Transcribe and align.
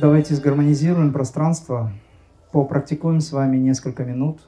Давайте 0.00 0.34
сгармонизируем 0.34 1.12
пространство, 1.12 1.92
попрактикуем 2.52 3.20
с 3.20 3.32
вами 3.32 3.58
несколько 3.58 4.02
минут, 4.02 4.40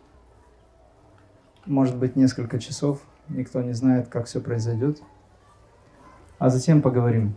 может 1.66 1.98
быть 1.98 2.16
несколько 2.16 2.58
часов, 2.58 3.02
никто 3.28 3.60
не 3.60 3.74
знает, 3.74 4.08
как 4.08 4.24
все 4.24 4.40
произойдет, 4.40 5.02
а 6.38 6.48
затем 6.48 6.80
поговорим. 6.80 7.36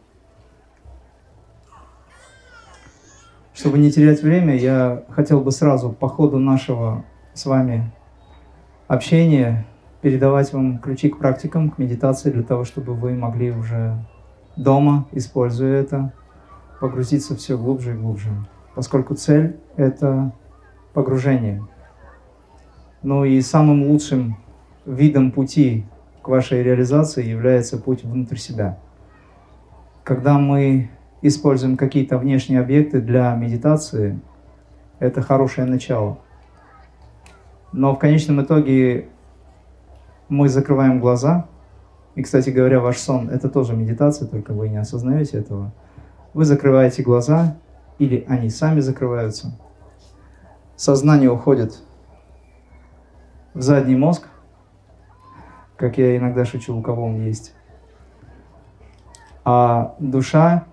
Чтобы 3.53 3.79
не 3.79 3.91
терять 3.91 4.23
время, 4.23 4.55
я 4.55 5.03
хотел 5.09 5.41
бы 5.41 5.51
сразу 5.51 5.91
по 5.91 6.07
ходу 6.07 6.39
нашего 6.39 7.03
с 7.33 7.45
вами 7.45 7.91
общения 8.87 9.65
передавать 10.01 10.53
вам 10.53 10.79
ключи 10.79 11.09
к 11.09 11.17
практикам, 11.17 11.69
к 11.69 11.77
медитации, 11.79 12.31
для 12.31 12.43
того, 12.43 12.63
чтобы 12.63 12.93
вы 12.93 13.13
могли 13.13 13.51
уже 13.51 13.97
дома, 14.55 15.05
используя 15.11 15.81
это, 15.81 16.13
погрузиться 16.79 17.35
все 17.35 17.57
глубже 17.57 17.93
и 17.93 17.97
глубже. 17.97 18.29
Поскольку 18.75 19.15
цель— 19.15 19.57
это 19.77 20.33
погружение. 20.93 21.65
Ну 23.03 23.23
и 23.23 23.39
самым 23.41 23.89
лучшим 23.89 24.37
видом 24.85 25.31
пути 25.31 25.85
к 26.21 26.27
вашей 26.27 26.63
реализации 26.63 27.23
является 27.23 27.77
путь 27.77 28.03
внутрь 28.03 28.37
себя. 28.37 28.79
Когда 30.03 30.37
мы 30.37 30.89
используем 31.21 31.77
какие-то 31.77 32.17
внешние 32.17 32.59
объекты 32.59 33.01
для 33.01 33.35
медитации, 33.35 34.19
это 34.99 35.21
хорошее 35.21 35.67
начало. 35.67 36.19
Но 37.71 37.93
в 37.93 37.99
конечном 37.99 38.41
итоге 38.41 39.09
мы 40.29 40.49
закрываем 40.49 40.99
глаза. 40.99 41.47
И, 42.15 42.23
кстати 42.23 42.49
говоря, 42.49 42.79
ваш 42.79 42.97
сон– 42.97 43.29
это 43.31 43.49
тоже 43.49 43.75
медитация, 43.75 44.27
только 44.27 44.53
вы 44.53 44.69
не 44.69 44.77
осознаете 44.77 45.39
этого. 45.39 45.73
Вы 46.35 46.43
закрываете 46.43 47.01
глаза, 47.01 47.55
или 47.97 48.25
они 48.27 48.49
сами 48.49 48.81
закрываются. 48.81 49.57
Сознание 50.75 51.31
уходит 51.31 51.81
в 53.53 53.61
задний 53.61 53.95
мозг, 53.95 54.27
как 55.77 55.97
я 55.97 56.17
иногда 56.17 56.43
шучу, 56.43 56.75
у 56.75 56.81
кого 56.81 57.05
он 57.05 57.21
есть. 57.21 57.55
А 59.45 59.95
душа, 59.99 60.65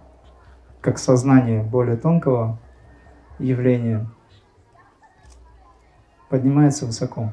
как 0.80 0.98
сознание 0.98 1.62
более 1.62 1.96
тонкого 1.96 2.58
явления, 3.38 4.10
поднимается 6.28 6.86
высоко. 6.86 7.32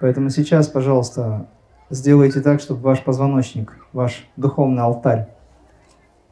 Поэтому 0.00 0.30
сейчас, 0.30 0.68
пожалуйста, 0.68 1.46
сделайте 1.90 2.40
так, 2.40 2.62
чтобы 2.62 2.80
ваш 2.80 3.04
позвоночник, 3.04 3.86
ваш 3.92 4.26
духовный 4.36 4.82
алтарь 4.82 5.33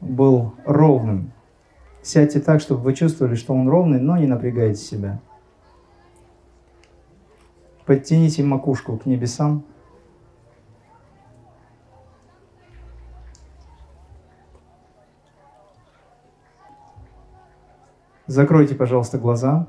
был 0.03 0.53
ровным. 0.65 1.31
Сядьте 2.01 2.39
так, 2.39 2.59
чтобы 2.59 2.81
вы 2.81 2.93
чувствовали, 2.93 3.35
что 3.35 3.53
он 3.53 3.69
ровный, 3.69 3.99
но 3.99 4.17
не 4.17 4.27
напрягайте 4.27 4.79
себя. 4.79 5.19
Подтяните 7.85 8.43
макушку 8.43 8.97
к 8.97 9.05
небесам. 9.05 9.63
Закройте, 18.27 18.73
пожалуйста, 18.73 19.17
глаза. 19.17 19.67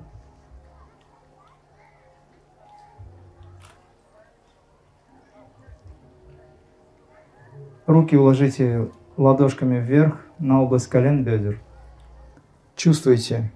Руки 7.87 8.17
уложите 8.17 8.91
ладошками 9.17 9.79
вверх 9.79 10.21
на 10.39 10.63
область 10.63 10.89
колен 10.89 11.25
бедер. 11.25 11.61
Чувствуйте 12.77 13.53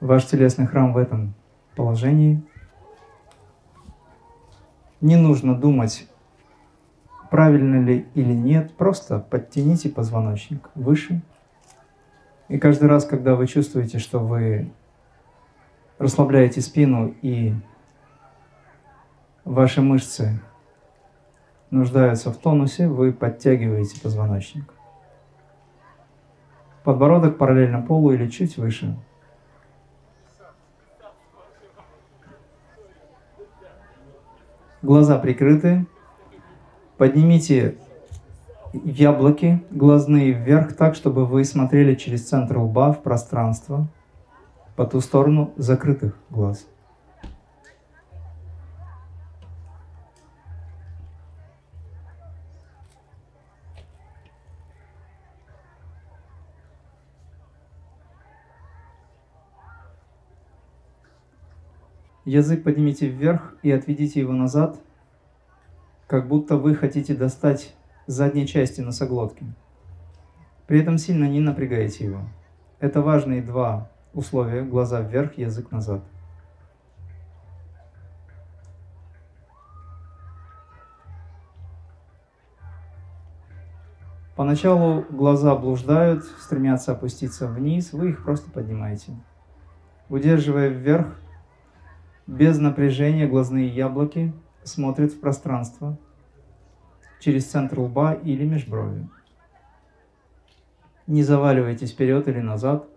ваш 0.00 0.26
телесный 0.26 0.66
храм 0.66 0.92
в 0.92 0.98
этом 0.98 1.34
положении. 1.76 2.42
Не 5.00 5.16
нужно 5.16 5.54
думать, 5.54 6.08
правильно 7.30 7.84
ли 7.84 8.06
или 8.14 8.32
нет, 8.32 8.74
просто 8.76 9.18
подтяните 9.18 9.88
позвоночник 9.88 10.70
выше. 10.74 11.22
И 12.48 12.58
каждый 12.58 12.88
раз, 12.88 13.04
когда 13.04 13.34
вы 13.34 13.46
чувствуете, 13.46 13.98
что 13.98 14.18
вы 14.18 14.70
расслабляете 15.98 16.60
спину 16.60 17.14
и 17.22 17.54
ваши 19.44 19.80
мышцы 19.80 20.40
нуждаются 21.74 22.30
в 22.30 22.36
тонусе, 22.36 22.88
вы 22.88 23.12
подтягиваете 23.12 24.00
позвоночник. 24.00 24.72
Подбородок 26.84 27.38
параллельно 27.38 27.82
полу 27.82 28.12
или 28.12 28.28
чуть 28.28 28.56
выше. 28.56 28.96
Глаза 34.82 35.18
прикрыты. 35.18 35.86
Поднимите 36.98 37.76
яблоки 38.72 39.64
глазные 39.70 40.32
вверх 40.32 40.76
так, 40.76 40.94
чтобы 40.94 41.24
вы 41.26 41.44
смотрели 41.44 41.94
через 41.94 42.28
центр 42.28 42.58
лба 42.58 42.92
в 42.92 43.02
пространство 43.02 43.88
по 44.76 44.84
ту 44.84 45.00
сторону 45.00 45.52
закрытых 45.56 46.18
глаз. 46.28 46.66
Язык 62.24 62.64
поднимите 62.64 63.06
вверх 63.06 63.54
и 63.62 63.70
отведите 63.70 64.20
его 64.20 64.32
назад, 64.32 64.78
как 66.06 66.26
будто 66.26 66.56
вы 66.56 66.74
хотите 66.74 67.14
достать 67.14 67.74
задней 68.06 68.46
части 68.46 68.80
носоглотки. 68.80 69.44
При 70.66 70.80
этом 70.80 70.96
сильно 70.96 71.26
не 71.26 71.40
напрягайте 71.40 72.06
его. 72.06 72.20
Это 72.80 73.02
важные 73.02 73.42
два 73.42 73.90
условия. 74.14 74.62
Глаза 74.62 75.00
вверх, 75.00 75.36
язык 75.36 75.70
назад. 75.70 76.02
Поначалу 84.34 85.04
глаза 85.10 85.54
блуждают, 85.54 86.24
стремятся 86.24 86.92
опуститься 86.92 87.46
вниз, 87.46 87.92
вы 87.92 88.10
их 88.10 88.24
просто 88.24 88.50
поднимаете. 88.50 89.12
Удерживая 90.08 90.68
вверх, 90.68 91.06
без 92.26 92.58
напряжения 92.58 93.26
глазные 93.26 93.68
яблоки 93.68 94.32
смотрят 94.62 95.12
в 95.12 95.20
пространство 95.20 95.98
через 97.20 97.46
центр 97.46 97.80
лба 97.80 98.14
или 98.14 98.44
межброви. 98.46 99.08
Не 101.06 101.22
заваливайтесь 101.22 101.92
вперед 101.92 102.28
или 102.28 102.40
назад. 102.40 102.88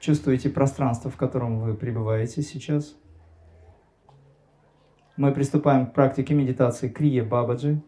Чувствуете 0.00 0.48
пространство, 0.48 1.10
в 1.10 1.16
котором 1.16 1.60
вы 1.60 1.74
пребываете 1.74 2.42
сейчас. 2.42 2.96
Мы 5.16 5.32
приступаем 5.32 5.86
к 5.86 5.94
практике 5.94 6.34
медитации 6.34 6.88
Крия 6.88 7.24
Бабаджи, 7.24 7.82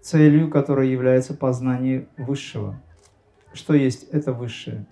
целью 0.00 0.50
которой 0.50 0.88
является 0.90 1.34
познание 1.34 2.08
Высшего. 2.16 2.80
Что 3.52 3.74
есть 3.74 4.04
это 4.04 4.32
Высшее? 4.32 4.86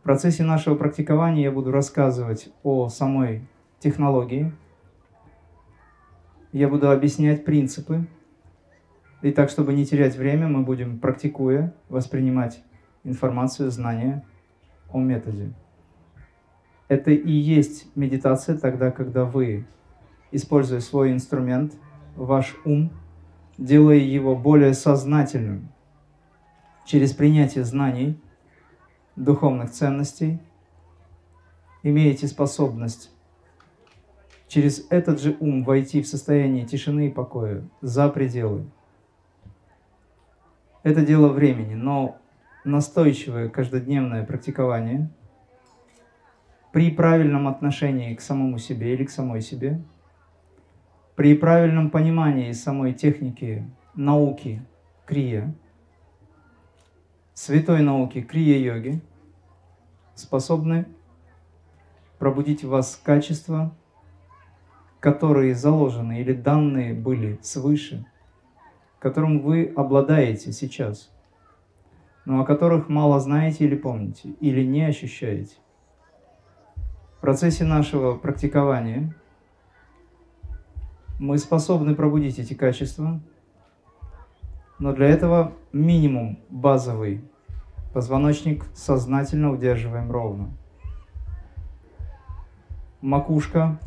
В 0.00 0.02
процессе 0.02 0.44
нашего 0.44 0.76
практикования 0.76 1.42
я 1.42 1.52
буду 1.52 1.70
рассказывать 1.70 2.50
о 2.62 2.88
самой 2.88 3.46
технологии, 3.80 4.50
я 6.52 6.68
буду 6.68 6.90
объяснять 6.90 7.44
принципы. 7.44 8.06
И 9.20 9.30
так, 9.30 9.50
чтобы 9.50 9.74
не 9.74 9.84
терять 9.84 10.16
время, 10.16 10.48
мы 10.48 10.62
будем, 10.62 10.98
практикуя, 10.98 11.74
воспринимать 11.90 12.62
информацию, 13.04 13.70
знания 13.70 14.24
о 14.90 14.98
методе. 14.98 15.52
Это 16.88 17.10
и 17.10 17.30
есть 17.30 17.94
медитация 17.94 18.56
тогда, 18.56 18.90
когда 18.90 19.26
вы, 19.26 19.66
используя 20.32 20.80
свой 20.80 21.12
инструмент, 21.12 21.74
ваш 22.16 22.56
ум, 22.64 22.90
делая 23.58 23.98
его 23.98 24.34
более 24.34 24.72
сознательным 24.72 25.68
через 26.86 27.12
принятие 27.12 27.64
знаний, 27.64 28.18
духовных 29.24 29.70
ценностей, 29.70 30.40
имеете 31.82 32.26
способность 32.26 33.10
через 34.48 34.86
этот 34.90 35.20
же 35.20 35.36
ум 35.40 35.62
войти 35.62 36.02
в 36.02 36.08
состояние 36.08 36.66
тишины 36.66 37.08
и 37.08 37.10
покоя, 37.10 37.62
за 37.80 38.08
пределы. 38.08 38.66
Это 40.82 41.04
дело 41.04 41.28
времени, 41.28 41.74
но 41.74 42.18
настойчивое 42.64 43.48
каждодневное 43.48 44.24
практикование 44.24 45.10
при 46.72 46.90
правильном 46.90 47.48
отношении 47.48 48.14
к 48.14 48.20
самому 48.20 48.58
себе 48.58 48.94
или 48.94 49.04
к 49.04 49.10
самой 49.10 49.40
себе, 49.40 49.82
при 51.14 51.34
правильном 51.36 51.90
понимании 51.90 52.52
самой 52.52 52.94
техники 52.94 53.68
науки 53.94 54.62
крия, 55.04 55.54
святой 57.34 57.82
науки 57.82 58.20
крия-йоги 58.22 59.00
способны 60.20 60.86
пробудить 62.18 62.62
в 62.62 62.68
вас 62.68 63.00
качества, 63.02 63.74
которые 65.00 65.54
заложены 65.54 66.20
или 66.20 66.34
данные 66.34 66.94
были 66.94 67.38
свыше, 67.42 68.06
которым 68.98 69.40
вы 69.40 69.72
обладаете 69.74 70.52
сейчас, 70.52 71.10
но 72.26 72.40
о 72.40 72.44
которых 72.44 72.88
мало 72.88 73.18
знаете 73.18 73.64
или 73.64 73.74
помните, 73.74 74.30
или 74.40 74.62
не 74.62 74.84
ощущаете. 74.84 75.56
В 77.16 77.20
процессе 77.20 77.64
нашего 77.64 78.16
практикования 78.16 79.14
мы 81.18 81.38
способны 81.38 81.94
пробудить 81.94 82.38
эти 82.38 82.54
качества, 82.54 83.20
но 84.78 84.92
для 84.92 85.06
этого 85.08 85.52
минимум 85.72 86.40
базовый 86.48 87.22
позвоночник 87.92 88.64
сознательно 88.74 89.50
удерживаем 89.50 90.10
ровно. 90.10 90.50
Макушка, 93.00 93.78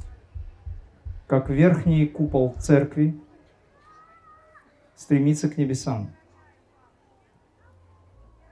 как 1.27 1.49
верхний 1.49 2.07
купол 2.07 2.55
церкви, 2.59 3.19
стремится 4.95 5.49
к 5.49 5.57
небесам. 5.57 6.09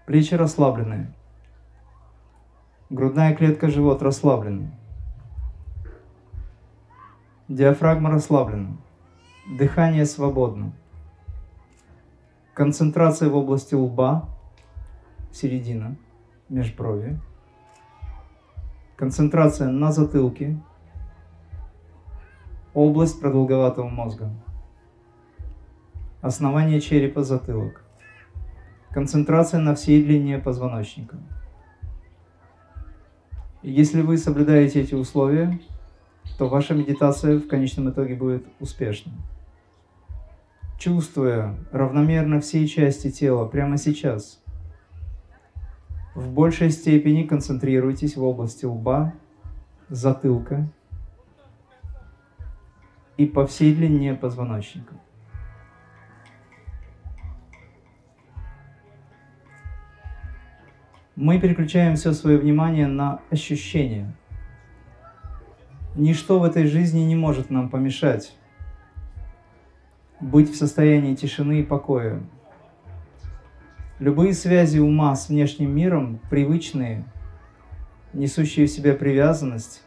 Плечи 0.05 0.33
расслаблены. 0.33 1.13
Грудная 2.89 3.33
клетка, 3.35 3.69
живот 3.69 4.01
расслаблены. 4.01 4.71
Диафрагма 7.47 8.11
расслаблена. 8.11 8.77
Дыхание 9.57 10.05
свободно. 10.05 10.73
Концентрация 12.53 13.29
в 13.29 13.35
области 13.35 13.75
лба, 13.75 14.29
середина, 15.31 15.95
межброви. 16.49 17.19
Концентрация 18.95 19.69
на 19.69 19.91
затылке, 19.91 20.57
область 22.73 23.19
продолговатого 23.19 23.89
мозга. 23.89 24.29
Основание 26.21 26.79
черепа, 26.79 27.23
затылок. 27.23 27.83
Концентрация 28.91 29.59
на 29.59 29.73
всей 29.73 30.03
длине 30.03 30.37
позвоночника. 30.37 31.17
Если 33.63 34.01
вы 34.01 34.17
соблюдаете 34.17 34.81
эти 34.81 34.95
условия, 34.95 35.59
то 36.37 36.47
ваша 36.47 36.73
медитация 36.73 37.37
в 37.37 37.47
конечном 37.47 37.89
итоге 37.89 38.15
будет 38.15 38.45
успешной. 38.59 39.15
Чувствуя 40.77 41.55
равномерно 41.71 42.39
все 42.39 42.67
части 42.67 43.11
тела 43.11 43.45
прямо 43.45 43.77
сейчас, 43.77 44.40
в 46.15 46.31
большей 46.31 46.71
степени 46.71 47.23
концентрируйтесь 47.23 48.17
в 48.17 48.23
области 48.23 48.65
лба, 48.65 49.13
затылка 49.89 50.67
и 53.17 53.25
по 53.25 53.45
всей 53.45 53.73
длине 53.73 54.13
позвоночника. 54.13 54.95
мы 61.21 61.39
переключаем 61.39 61.95
все 61.95 62.13
свое 62.13 62.39
внимание 62.39 62.87
на 62.87 63.19
ощущения. 63.29 64.11
Ничто 65.95 66.39
в 66.39 66.43
этой 66.43 66.65
жизни 66.65 67.01
не 67.01 67.15
может 67.15 67.51
нам 67.51 67.69
помешать 67.69 68.35
быть 70.19 70.49
в 70.51 70.55
состоянии 70.55 71.13
тишины 71.13 71.59
и 71.59 71.63
покоя. 71.63 72.23
Любые 74.01 74.33
связи 74.33 74.79
ума 74.79 75.15
с 75.15 75.29
внешним 75.29 75.73
миром, 75.73 76.19
привычные, 76.29 77.05
несущие 78.11 78.65
в 78.65 78.69
себе 78.69 78.93
привязанность, 78.93 79.81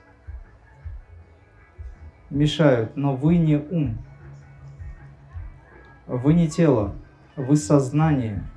мешают, 2.31 2.97
но 2.97 3.15
вы 3.15 3.37
не 3.37 3.57
ум, 3.57 3.99
вы 6.07 6.33
не 6.33 6.49
тело, 6.49 6.95
вы 7.37 7.57
сознание– 7.57 8.43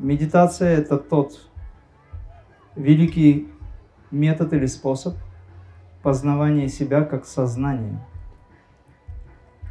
Медитация– 0.00 0.78
это 0.78 0.96
тот 0.96 1.50
великий 2.74 3.52
метод 4.10 4.54
или 4.54 4.64
способ 4.64 5.14
познавания 6.02 6.68
себя 6.68 7.04
как 7.04 7.26
сознания. 7.26 8.02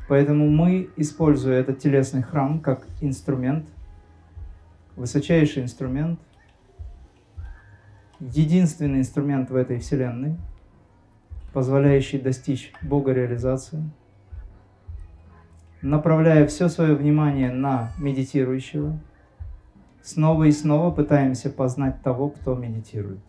Поэтому 0.10 0.50
мы, 0.50 0.90
используя 0.98 1.62
этот 1.62 1.80
телесный 1.80 2.22
храм 2.22 2.60
как 2.60 2.86
инструмент, 3.00 3.70
высочайший 4.98 5.64
инструмент, 5.64 6.20
единственный 8.20 9.00
инструмент 9.00 9.50
в 9.50 9.56
этой 9.56 9.80
вселенной, 9.80 10.36
позволяющий 11.54 12.20
достичь 12.20 12.74
Бога 12.82 13.14
реализации, 13.14 13.82
направляя 15.82 16.46
все 16.48 16.68
свое 16.68 16.94
внимание 16.96 17.52
на 17.52 17.92
медитирующего– 17.98 19.00
снова 20.02 20.46
и 20.46 20.52
снова 20.52 20.92
пытаемся 20.92 21.50
познать 21.50 22.02
того, 22.02 22.30
кто 22.30 22.56
медитирует. 22.56 23.20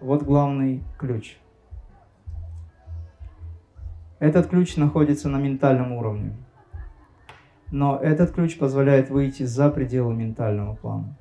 Вот 0.00 0.22
главный 0.22 0.82
ключ. 0.98 1.36
Этот 4.20 4.48
ключ 4.48 4.76
находится 4.76 5.30
на 5.30 5.38
ментальном 5.38 5.92
уровне. 5.92 6.36
Но 7.72 7.96
этот 7.96 8.32
ключ 8.32 8.58
позволяет 8.58 9.08
выйти 9.08 9.44
за 9.44 9.70
пределы 9.70 10.14
ментального 10.14 10.74
плана. 10.74 11.16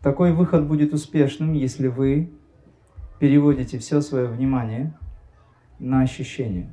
Такой 0.00 0.32
выход 0.32 0.64
будет 0.68 0.94
успешным, 0.94 1.54
если 1.54 1.88
вы 1.88 2.30
переводите 3.18 3.78
все 3.78 4.00
свое 4.00 4.28
внимание 4.28 4.94
на 5.80 6.02
ощущения. 6.02 6.70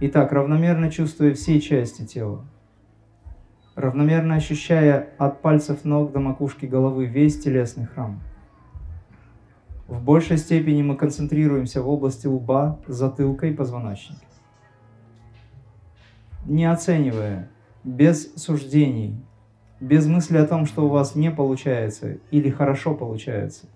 Итак, 0.00 0.32
равномерно 0.32 0.90
чувствуя 0.90 1.34
все 1.34 1.60
части 1.60 2.06
тела, 2.06 2.46
равномерно 3.74 4.36
ощущая 4.36 5.10
от 5.18 5.42
пальцев 5.42 5.84
ног 5.84 6.12
до 6.12 6.20
макушки 6.20 6.64
головы 6.64 7.04
весь 7.04 7.38
телесный 7.38 7.84
храм. 7.84 8.22
В 9.90 10.00
большей 10.04 10.38
степени 10.38 10.82
мы 10.82 10.94
концентрируемся 10.94 11.82
в 11.82 11.88
области 11.88 12.28
лба, 12.28 12.78
затылка 12.86 13.48
и 13.48 13.52
позвоночника. 13.52 14.24
Не 16.46 16.70
оценивая, 16.70 17.50
без 17.82 18.32
суждений, 18.36 19.20
без 19.80 20.06
мысли 20.06 20.36
о 20.36 20.46
том, 20.46 20.66
что 20.66 20.86
у 20.86 20.88
вас 20.90 21.16
не 21.16 21.32
получается 21.32 22.18
или 22.30 22.50
хорошо 22.50 22.94
получается. 22.94 23.66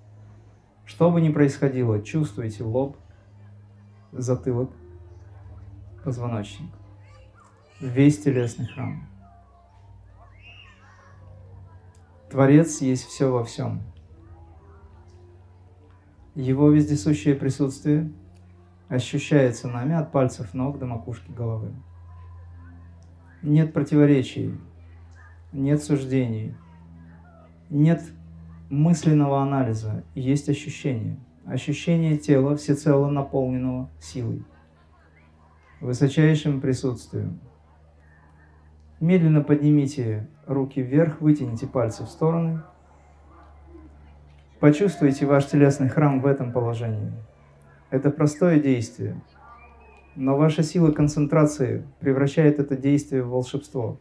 Что 0.85 1.11
бы 1.11 1.21
ни 1.21 1.31
происходило, 1.31 2.01
чувствуйте 2.01 2.63
лоб, 2.63 2.97
затылок– 4.13 4.71
позвоночник, 6.05 6.71
весь 7.81 8.23
телесный 8.23 8.67
храм. 8.67 9.05
Творец 12.31 12.81
есть 12.83 13.07
все 13.07 13.33
во 13.33 13.43
всем. 13.43 13.83
Его 16.35 16.71
вездесущее 16.71 17.35
присутствие 17.35 18.11
ощущается 18.89 19.69
нами 19.69 19.95
от 19.95 20.13
пальцев 20.13 20.55
ног 20.55 20.79
до 20.79 20.87
макушки 20.87 21.31
головы. 21.31 21.73
Нет 23.43 23.73
противоречий, 23.73 24.55
нет 25.53 25.83
суждений, 25.83 26.55
нет 27.71 28.03
мысленного 28.71 29.43
анализа, 29.43 30.05
есть 30.15 30.49
ощущение. 30.49 31.19
Ощущение 31.47 32.17
тела 32.17 32.57
всецело 32.57 33.11
наполненного 33.11 33.91
силой 34.01 34.45
высочайшим 35.85 36.63
присутствием. 36.63 37.41
Медленно 39.01 39.43
поднимите 39.43 40.27
руки 40.47 40.81
вверх, 40.81 41.21
вытяните 41.21 41.67
пальцы 41.67 42.05
в 42.05 42.09
стороны. 42.09 42.63
Почувствуйте 44.65 45.27
ваш 45.27 45.45
телесный 45.45 45.91
храм 45.91 46.23
в 46.23 46.27
этом 46.27 46.51
положении. 46.51 47.13
Это 47.91 48.11
простое 48.11 48.59
действие, 48.59 49.21
но 50.17 50.39
ваша 50.39 50.63
сила 50.63 50.91
концентрации 50.91 51.87
превращает 52.01 52.59
это 52.59 52.75
действие 52.75 53.25
в 53.25 53.29
волшебство. 53.29 53.99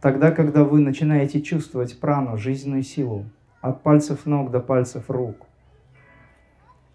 Тогда, 0.00 0.30
когда 0.30 0.64
вы 0.64 0.80
начинаете 0.80 1.42
чувствовать 1.42 2.00
прану, 2.00 2.38
жизненную 2.38 2.82
силу, 2.82 3.26
от 3.60 3.82
пальцев 3.82 4.24
ног 4.24 4.50
до 4.50 4.60
пальцев 4.60 5.10
рук, 5.10 5.46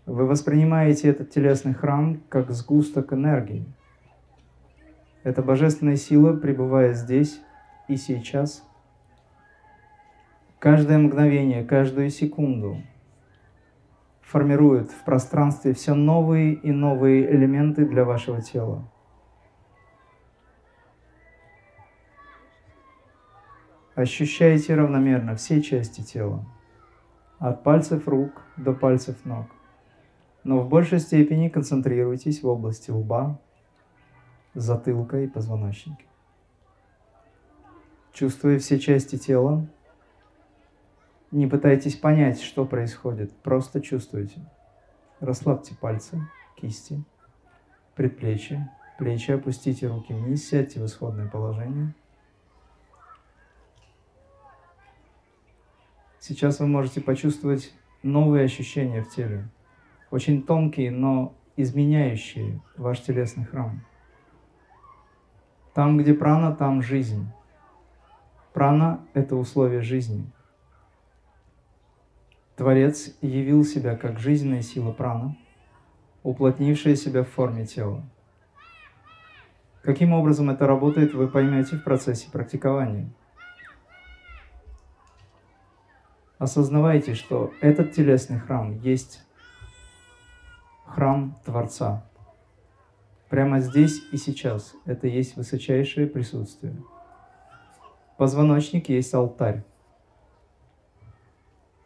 вы 0.07 0.25
воспринимаете 0.25 1.09
этот 1.09 1.29
телесный 1.29 1.75
храм 1.75 2.19
как 2.29 2.49
сгусток 2.49 3.13
энергии. 3.13 3.63
Эта 5.21 5.43
божественная 5.43 5.97
сила, 5.97 6.33
пребывая 6.33 6.95
здесь 6.95 7.39
и 7.87 7.95
сейчас, 7.95 8.64
каждое 10.65 10.97
мгновение, 10.97 11.63
каждую 11.63 12.09
секунду 12.09 12.81
формирует 14.21 14.89
в 14.89 15.03
пространстве 15.03 15.75
все 15.75 15.93
новые 15.93 16.55
и 16.55 16.71
новые 16.71 17.31
элементы 17.31 17.85
для 17.85 18.03
вашего 18.03 18.41
тела. 18.41 18.91
Ощущайте 23.93 24.73
равномерно 24.73 25.35
все 25.35 25.61
части 25.61 26.01
тела, 26.01 26.43
от 27.37 27.61
пальцев 27.61 28.07
рук 28.07 28.41
до 28.57 28.73
пальцев 28.73 29.23
ног. 29.23 29.45
Но 30.43 30.61
в 30.61 30.67
большей 30.67 30.97
степени 30.97 31.47
концентрируйтесь 31.47 32.41
в 32.41 32.47
области 32.47 32.89
лба, 32.89 33.39
затылка 34.55 35.19
и 35.19 35.27
позвоночника. 35.27 36.05
Чувствуя 38.13 38.57
все 38.57 38.79
части 38.79 39.19
тела, 39.19 39.67
не 41.35 41.47
пытайтесь 41.47 41.95
понять, 41.95 42.41
что 42.41 42.65
происходит, 42.65 43.31
просто 43.41 43.81
чувствуйте. 43.81 44.39
Расслабьте 45.19 45.75
пальцы, 45.75 46.17
кисти, 46.55 47.03
предплечья, 47.93 48.71
плечи, 48.97 49.31
опустите 49.31 49.87
руки 49.87 50.13
вниз, 50.13 50.47
сядьте 50.47 50.79
в 50.79 50.85
исходное 50.85 51.27
положение. 51.27 51.93
Сейчас 56.19 56.59
вы 56.59 56.67
можете 56.67 57.01
почувствовать 57.01 57.73
новые 58.01 58.45
ощущения 58.45 59.03
в 59.03 59.09
теле, 59.09 59.49
очень 60.11 60.41
тонкие, 60.41 60.89
но 60.89 61.35
изменяющие 61.57 62.61
ваш 62.77 63.01
телесный 63.01 63.43
храм. 63.43 63.81
Там, 65.73 65.97
где 65.97 66.13
прана, 66.13 66.55
там 66.55 66.81
жизнь. 66.81 67.27
Прана– 68.53 69.05
это 69.13 69.35
условие 69.35 69.81
жизни. 69.81 70.31
Творец 72.55 73.13
явил 73.21 73.63
себя 73.65 73.95
как 73.95 74.19
жизненная 74.19 74.61
сила 74.61 74.91
прана, 74.91 75.35
уплотнившая 76.23 76.95
себя 76.95 77.23
в 77.23 77.29
форме 77.29 77.65
тела. 77.65 78.03
Каким 79.81 80.13
образом 80.13 80.49
это 80.49 80.65
работает, 80.65 81.13
вы 81.13 81.27
поймете 81.27 81.75
в 81.77 81.83
процессе 81.83 82.29
практикования. 82.31 83.09
Осознавайте, 86.37 87.13
что 87.13 87.53
этот 87.61 87.93
телесный 87.93 88.39
храм 88.39 88.79
есть 88.79 89.23
храм 90.85 91.37
Творца. 91.45 92.05
Прямо 93.29 93.59
здесь 93.59 94.01
и 94.11 94.17
сейчас 94.17 94.75
это 94.85 95.07
есть 95.07 95.35
высочайшее 95.35 96.07
присутствие– 96.07 96.75
Позвоночник 98.17 98.87
есть 98.87 99.13
алтарь. 99.13 99.63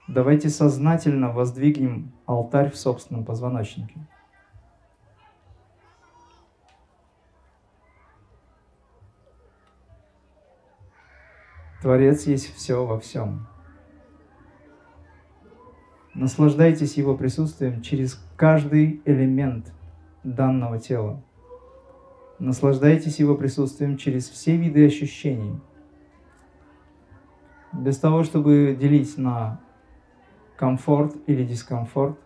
Давайте 0.10 0.50
сознательно 0.50 1.32
воздвигнем 1.32 2.12
алтарь 2.26 2.72
в 2.72 2.76
собственном 2.76 3.24
позвоночнике. 3.24 4.00
Творец 11.84 12.26
есть 12.26 12.54
все 12.56 12.84
во 12.84 13.00
всем. 13.00 13.48
Наслаждайтесь 16.16 16.96
Его 16.96 17.16
присутствием 17.16 17.84
через 17.84 18.20
каждый 18.36 19.04
элемент 19.06 19.72
данного 20.24 20.80
тела. 20.80 21.22
Наслаждайтесь 22.40 23.20
Его 23.20 23.36
присутствием 23.36 23.96
через 23.96 24.28
все 24.28 24.58
виды 24.58 24.88
ощущений– 24.88 25.62
без 27.74 27.98
того, 27.98 28.24
чтобы 28.24 28.76
делить 28.80 29.18
на 29.18 29.60
комфорт 30.60 31.16
или 31.26 31.46
дискомфорт, 31.46 32.20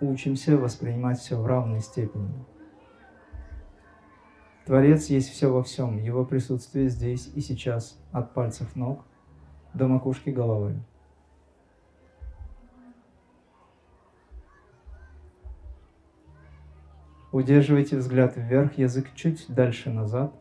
учимся 0.00 0.56
воспринимать 0.56 1.18
все 1.18 1.36
в 1.36 1.46
равной 1.46 1.80
степени. 1.80 2.46
Творец 4.64 5.10
есть 5.10 5.28
все 5.28 5.48
во 5.52 5.62
всем, 5.62 5.98
его 5.98 6.24
присутствие 6.24 6.88
здесь 6.88 7.30
и 7.34 7.42
сейчас, 7.42 8.02
от 8.10 8.32
пальцев 8.32 8.74
ног 8.74 9.04
до 9.74 9.86
макушки 9.86 10.30
головы. 10.30 10.82
Удерживайте 17.32 17.98
взгляд 17.98 18.34
вверх, 18.34 18.78
язык 18.78 19.12
чуть 19.14 19.44
дальше 19.48 19.90
назад. 19.90 20.32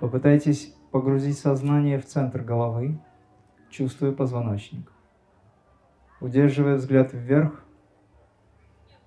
Попытайтесь 0.00 0.74
погрузить 0.90 1.38
сознание 1.38 1.98
в 1.98 2.04
центр 2.04 2.42
головы, 2.42 3.00
чувствуя 3.70 4.12
позвоночник. 4.12 4.92
Удерживая 6.20 6.76
взгляд 6.76 7.12
вверх, 7.12 7.64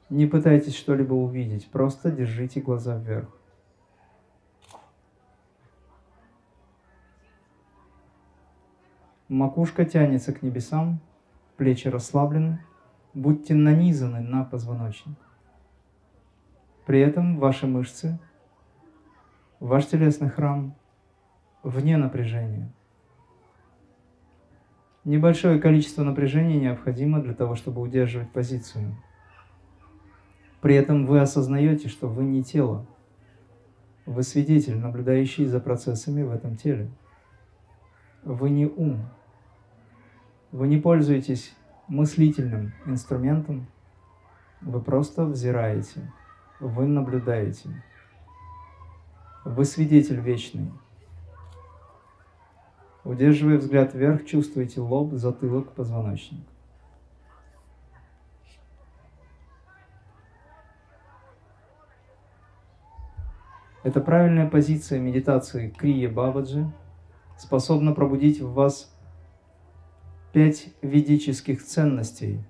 не 0.10 0.27
пытайтесь 0.27 0.75
что-либо 0.75 1.13
увидеть, 1.13 1.70
просто 1.70 2.10
держите 2.10 2.62
глаза 2.62 2.98
вверх. 2.98 3.30
Макушка 9.27 9.86
тянется 9.86 10.34
к 10.34 10.41
небесам, 10.41 11.00
плечи 11.58 11.88
расслаблены, 11.88 12.63
будьте 13.13 13.56
нанизаны 13.56 14.20
на 14.20 14.44
позвоночник. 14.44 15.18
При 16.86 17.00
этом 17.00 17.39
ваши 17.39 17.68
мышцы, 17.68 18.20
ваш 19.60 19.86
телесный 19.86 20.30
храм 20.30 20.75
вне 21.63 21.98
напряжения. 21.98 22.72
Небольшое 25.03 25.60
количество 25.60 26.03
напряжения 26.03 26.60
необходимо 26.60 27.22
для 27.22 27.34
того, 27.34 27.55
чтобы 27.55 27.81
удерживать 27.81 28.31
позицию. 28.31 28.96
При 30.62 30.75
этом 30.75 31.08
вы 31.08 31.20
осознаете, 31.20 31.88
что 31.88 32.08
вы 32.08 32.24
не 32.24 32.43
тело. 32.43 32.86
Вы 34.05 34.22
свидетель, 34.22 34.77
наблюдающий 34.77 35.46
за 35.46 35.60
процессами 35.60 36.22
в 36.22 36.31
этом 36.31 36.55
теле. 36.55 36.91
Вы 38.24 38.51
не 38.51 38.67
ум. 38.67 39.10
Вы 40.51 40.67
не 40.67 40.77
пользуетесь 40.77 41.55
мыслительным 41.88 42.74
инструментом. 42.86 43.65
Вы 44.62 44.81
просто 44.81 45.25
взираете. 45.25 46.12
Вы 46.60 46.86
наблюдаете. 46.86 47.70
Вы 49.46 49.65
свидетель 49.65 50.20
вечный. 50.20 50.72
Удерживая 53.03 53.58
взгляд 53.58 53.96
вверх, 53.96 54.25
чувствуйте 54.25 54.79
лоб, 54.79 55.13
затылок, 55.13 55.72
позвоночник. 55.74 56.46
Это 63.84 64.00
правильная 64.00 64.48
позиция 64.48 65.00
медитации 65.00 65.70
Крия 65.70 66.12
Бабаджи. 66.12 66.72
Способна 67.39 67.93
пробудить 67.93 68.39
в 68.39 68.53
вас 68.53 68.96
пять 70.31 70.67
ведических 70.84 71.63
ценностей, 71.65 72.43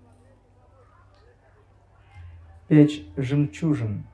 пять 2.68 3.04
жемчужин, 3.16 4.06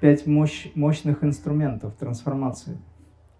пять 0.00 0.26
мощь, 0.26 0.66
мощных 0.74 1.22
инструментов 1.22 1.94
трансформации– 1.94 2.76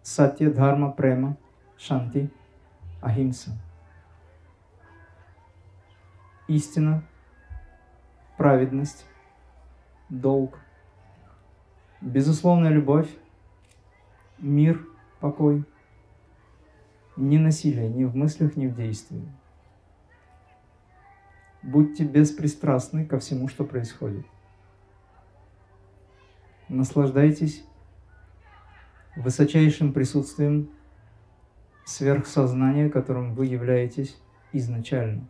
Сатья, 0.03 0.51
Дхарма, 0.51 0.91
Према, 0.93 1.37
Шанти, 1.77 2.31
Ахимса. 3.03 3.51
Истина, 6.49 7.05
праведность, 8.37 9.07
долг, 10.09 10.59
безусловная 12.01 12.71
любовь, 12.71 13.09
мир, 14.39 14.85
покой, 15.21 15.65
ни 17.17 17.37
насилие 17.37 17.89
ни 17.89 18.05
в 18.05 18.17
мыслях, 18.17 18.57
ни 18.57 18.67
в 18.67 18.75
действии. 18.75 19.31
Будьте 21.63 22.05
беспристрастны 22.05 23.05
ко 23.05 23.19
всему, 23.19 23.47
что 23.49 23.65
происходит. 23.65 24.25
Наслаждайтесь 26.69 27.65
высочайшим 29.17 29.93
присутствием 29.93 30.71
сверхсознания, 31.85 32.89
которым 32.89 33.35
вы 33.35 33.47
являетесь 33.47 34.21
изначально. 34.53 35.27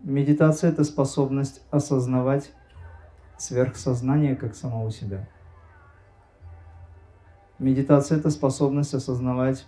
Медитация– 0.00 0.70
это 0.72 0.84
способность 0.84 1.62
осознавать 1.70 2.52
сверхсознание 3.38 4.36
как 4.36 4.54
самого 4.54 4.90
себя. 4.90 5.28
Медитация– 7.58 8.18
это 8.20 8.30
способность 8.30 8.94
осознавать 8.94 9.66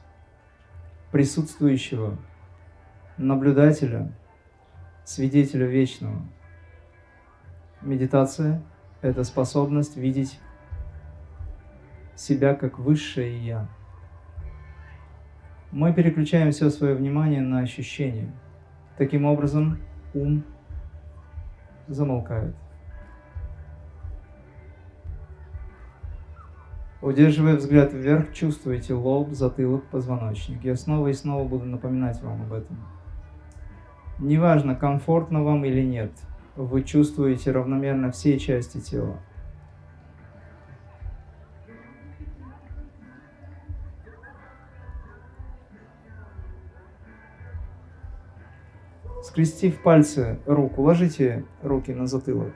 присутствующего, 1.13 2.19
наблюдателя, 3.17 4.13
свидетеля 5.05 5.67
вечного. 5.67 6.27
Медитация– 7.81 8.61
это 9.05 9.23
способность 9.23 9.99
видеть 9.99 10.41
себя 12.17 12.55
как 12.55 12.79
высшее 12.79 13.39
Я. 13.45 13.69
Мы 15.73 15.93
переключаем 15.93 16.53
все 16.53 16.71
свое 16.71 16.95
внимание 16.95 17.43
на 17.43 17.59
ощущения. 17.59 18.33
Таким 18.97 19.27
образом, 19.27 19.79
ум 20.15 20.43
замолкает. 21.87 22.55
Удерживая 27.03 27.57
взгляд 27.57 27.93
вверх, 27.93 28.33
чувствуете 28.33 28.95
лоб, 28.95 29.33
затылок, 29.33 29.85
позвоночник. 29.91 30.65
Я 30.65 30.77
снова 30.77 31.09
и 31.09 31.13
снова 31.13 31.47
буду 31.47 31.67
напоминать 31.67 32.23
вам 32.23 32.41
об 32.41 32.55
этом. 32.55 32.79
Неважно, 34.19 34.75
комфортно 34.75 35.43
вам 35.43 35.67
или 35.67 35.83
нет, 35.83 36.13
вы 36.57 36.83
чувствуете 36.83 37.51
равномерно 37.51 38.13
все 38.13 38.39
части 38.39 38.81
тела. 38.81 39.19
Скрестив 49.23 49.83
пальцы 49.83 50.39
рук, 50.47 50.79
уложите 50.79 51.45
руки 51.63 51.93
на 51.93 52.07
затылок. 52.07 52.53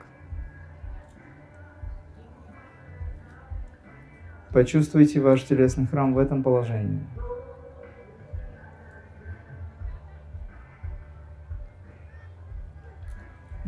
Почувствуйте 4.53 5.19
ваш 5.19 5.43
телесный 5.43 5.87
храм 5.87 6.13
в 6.13 6.17
этом 6.17 6.41
положении. 6.41 7.05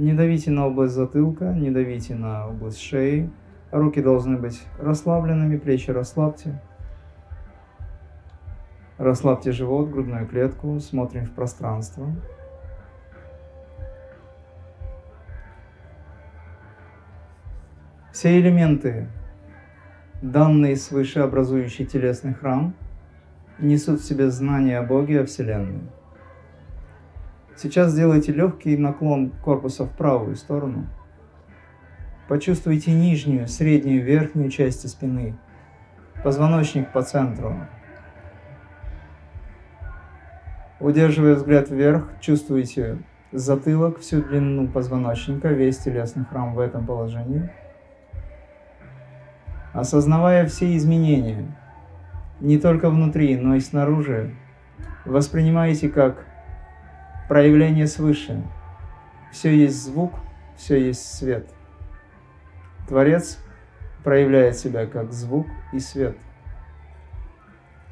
Не 0.02 0.14
давите 0.14 0.50
на 0.50 0.66
область 0.66 0.96
затылка, 0.96 1.54
не 1.54 1.70
давите 1.70 2.16
на 2.16 2.48
область 2.48 2.82
шеи. 2.82 3.30
Руки 3.70 4.02
должны 4.02 4.36
быть 4.36 4.60
расслабленными, 4.80 5.58
плечи 5.58 5.92
расслабьте. 5.92 6.60
Расслабьте 8.98 9.52
живот, 9.52 9.92
грудную 9.92 10.26
клетку, 10.26 10.80
смотрим 10.80 11.28
в 11.28 11.34
пространство. 11.34 12.08
Все 18.12 18.40
элементы 18.40 19.08
данные 20.24 20.78
свыше 20.78 21.20
образующий 21.20 21.86
телесный 21.86 22.34
храм, 22.34 22.74
несут 23.60 24.00
в 24.00 24.04
себе 24.04 24.32
знания 24.32 24.80
о 24.80 24.84
Боге, 24.84 25.22
о 25.22 25.26
Вселенной. 25.28 25.84
Сейчас 27.56 27.92
сделайте 27.92 28.32
легкий 28.32 28.78
наклон 28.78 29.32
корпуса 29.44 29.86
в 29.86 29.92
правую 29.92 30.36
сторону. 30.36 30.88
Почувствуйте 32.28 32.92
нижнюю, 32.92 33.48
среднюю, 33.48 34.04
верхнюю 34.04 34.50
части 34.50 34.88
спины, 34.88 35.36
позвоночник 36.24 36.92
по 36.92 37.02
центру. 37.02 37.56
Удерживая 40.80 41.36
взгляд 41.36 41.70
вверх, 41.70 42.08
чувствуйте 42.22 42.98
затылок, 43.32 44.00
всю 44.00 44.22
длину 44.22 44.68
позвоночника, 44.68 45.50
весь 45.50 45.78
телесный 45.78 46.26
храм 46.26 46.54
в 46.54 46.60
этом 46.60 46.86
положении– 46.86 47.50
осознавая 49.74 50.46
все 50.48 50.76
изменения, 50.76 51.46
не 52.40 52.58
только 52.58 52.90
внутри, 52.90 53.38
но 53.38 53.56
и 53.56 53.60
снаружи, 53.60 54.36
воспринимаете 55.06 55.90
как 55.90 56.26
проявление 57.32 57.88
свыше. 57.88 58.44
Все 59.32 59.56
есть 59.56 59.82
звук, 59.82 60.12
все 60.58 60.76
есть 60.76 61.16
свет. 61.16 61.48
Творец 62.90 63.40
проявляет 64.04 64.58
себя 64.58 64.86
как 64.86 65.14
звук 65.14 65.48
и 65.72 65.80
свет. 65.80 66.18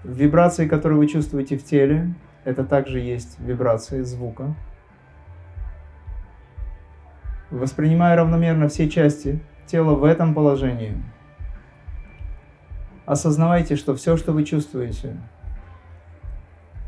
Вибрации, 0.04 0.68
которые 0.68 0.98
вы 0.98 1.08
чувствуете 1.08 1.58
в 1.58 1.64
теле, 1.64 2.14
это 2.44 2.66
также 2.66 3.00
есть 3.00 3.40
вибрации 3.40 4.02
звука. 4.02 4.56
Воспринимая 7.50 8.18
равномерно 8.18 8.68
все 8.68 8.90
части 8.90 9.40
тела 9.68 9.96
в 9.96 10.04
этом 10.04 10.34
положении– 10.34 11.02
Осознавайте, 13.10 13.76
что 13.76 13.96
все, 13.96 14.18
что 14.18 14.34
вы 14.34 14.44
чувствуете, 14.44 15.18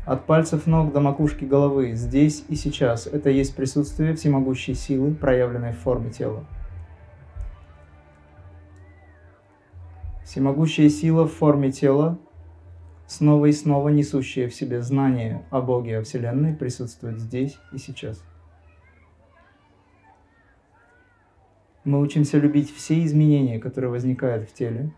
от 0.04 0.26
пальцев 0.26 0.66
ног 0.66 0.92
до 0.92 1.00
макушки 1.00 1.44
головы, 1.44 1.92
здесь 1.92 2.44
и 2.48 2.56
сейчас, 2.56 3.06
это 3.06 3.30
есть 3.30 3.54
присутствие 3.54 4.14
всемогущей 4.14 4.74
силы, 4.74 5.14
проявленной 5.14 5.72
в 5.72 5.78
форме 5.78 6.10
тела. 6.10 6.44
Всемогущая 10.24 10.88
сила 10.88 11.28
в 11.28 11.32
форме 11.32 11.70
тела, 11.70 12.18
снова 13.06 13.46
и 13.46 13.52
снова 13.52 13.90
несущая 13.90 14.48
в 14.48 14.54
себе 14.54 14.80
знание 14.82 15.44
о 15.50 15.60
Боге, 15.60 15.98
о 15.98 16.02
Вселенной, 16.02 16.54
присутствует 16.54 17.20
здесь 17.20 17.58
и 17.72 17.78
сейчас. 17.78 18.24
Мы 21.84 22.00
учимся 22.00 22.38
любить 22.38 22.74
все 22.74 23.04
изменения, 23.04 23.58
которые 23.58 23.90
возникают 23.90 24.48
в 24.48 24.54
теле, 24.54 24.92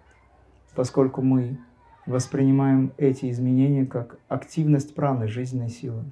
поскольку 0.74 1.22
мы 1.22 1.58
воспринимаем 2.06 2.92
эти 2.96 3.30
изменения 3.30 3.86
как 3.86 4.18
активность 4.28 4.94
праны, 4.94 5.28
жизненной 5.28 5.70
силы. 5.70 6.04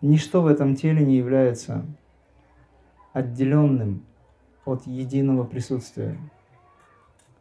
Ничто 0.00 0.42
в 0.42 0.46
этом 0.46 0.74
теле 0.74 1.04
не 1.04 1.16
является 1.16 1.86
отделенным 3.12 4.04
от 4.64 4.86
единого 4.86 5.44
присутствия. 5.44 6.18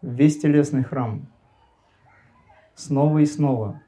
Весь 0.02 0.40
телесный 0.40 0.84
храм 0.84 1.28
снова 2.76 3.20
и 3.20 3.26
снова, 3.26 3.82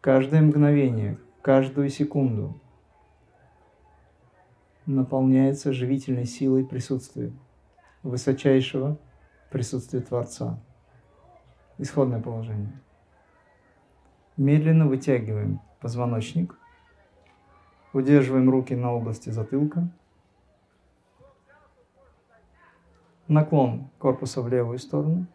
каждое 0.00 0.42
мгновение, 0.42 1.18
каждую 1.42 1.88
секунду 1.88 2.60
наполняется 4.86 5.72
живительной 5.72 6.26
силой 6.26 6.64
присутствия 6.64 7.32
высочайшего 8.02 8.98
присутствие 9.54 10.02
Творца. 10.02 10.58
Исходное 11.78 12.20
положение. 12.20 12.72
Медленно 14.36 14.88
вытягиваем 14.88 15.60
позвоночник, 15.80 16.58
удерживаем 17.92 18.50
руки 18.50 18.74
на 18.74 18.92
области 18.92 19.30
затылка, 19.30 19.88
наклон 23.28 23.90
корпуса 24.00 24.42
в 24.42 24.48
левую 24.48 24.80
сторону. 24.80 25.28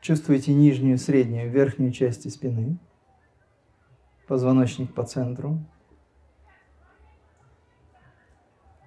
Чувствуете 0.00 0.54
нижнюю, 0.54 0.96
среднюю, 0.96 1.50
верхнюю 1.50 1.92
части 1.92 2.28
спины, 2.28 2.78
позвоночник 4.26 4.94
по 4.94 5.04
центру, 5.04 5.58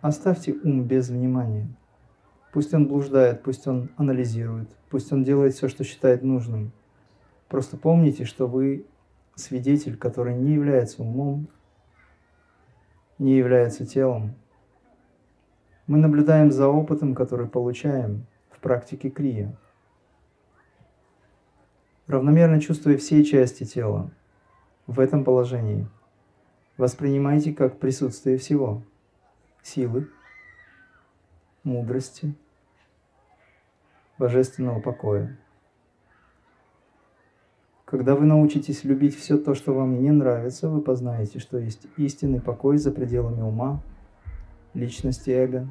Оставьте 0.06 0.54
ум 0.64 0.84
без 0.84 1.10
внимания. 1.10 1.68
Пусть 2.54 2.76
он 2.76 2.88
блуждает, 2.88 3.42
пусть 3.42 3.66
он 3.66 3.90
анализирует, 3.98 4.70
пусть 4.92 5.12
он 5.12 5.24
делает 5.24 5.56
все, 5.56 5.68
что 5.68 5.84
считает 5.84 6.22
нужным. 6.22 6.72
Просто 7.48 7.76
помните, 7.76 8.24
что 8.24 8.46
вы 8.46 8.86
свидетель, 9.34 9.98
который 9.98 10.36
не 10.36 10.54
является 10.54 11.02
умом, 11.02 11.48
не 13.18 13.36
является 13.36 13.84
телом. 13.88 14.36
Мы 15.88 15.98
наблюдаем 15.98 16.52
за 16.52 16.68
опытом, 16.68 17.16
который 17.16 17.48
получаем 17.48 18.28
в 18.52 18.60
практике 18.60 19.10
крия. 19.10 19.58
Равномерно 22.06 22.62
чувствуя 22.62 22.98
все 22.98 23.26
части 23.26 23.64
тела 23.64 24.12
в 24.86 25.00
этом 25.00 25.24
положении, 25.24 25.88
воспринимайте 26.78 27.54
как 27.54 27.80
присутствие 27.80 28.38
всего– 28.38 28.84
силы, 29.66 30.08
мудрости, 31.64 32.36
божественного 34.20 34.80
покоя. 34.80 35.38
Когда 37.86 38.16
вы 38.16 38.26
научитесь 38.26 38.84
любить 38.84 39.18
все 39.18 39.38
то, 39.38 39.56
что 39.56 39.74
вам 39.74 40.02
не 40.02 40.12
нравится, 40.12 40.70
вы 40.70 40.82
познаете, 40.82 41.40
что 41.40 41.58
есть 41.58 41.88
истинный 41.98 42.42
покой 42.42 42.78
за 42.78 42.92
пределами 42.92 43.42
ума, 43.42 43.82
личности 44.74 45.32
эго. 45.32 45.68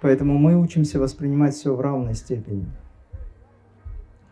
Поэтому 0.00 0.38
мы 0.38 0.60
учимся 0.60 1.00
воспринимать 1.00 1.54
все 1.54 1.74
в 1.74 1.80
равной 1.80 2.14
степени. 2.14 2.66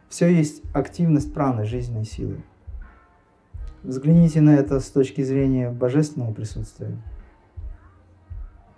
Все 0.08 0.28
есть 0.28 0.62
активность 0.72 1.32
праны, 1.32 1.64
жизненной 1.64 2.04
силы. 2.04 2.42
Взгляните 3.82 4.40
на 4.40 4.56
это 4.56 4.80
с 4.80 4.90
точки 4.90 5.22
зрения 5.22 5.70
божественного 5.70 6.32
присутствия 6.32 6.96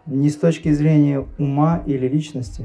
не 0.08 0.30
с 0.30 0.36
точки 0.36 0.72
зрения 0.72 1.26
ума 1.38 1.82
или 1.84 2.08
личности. 2.08 2.64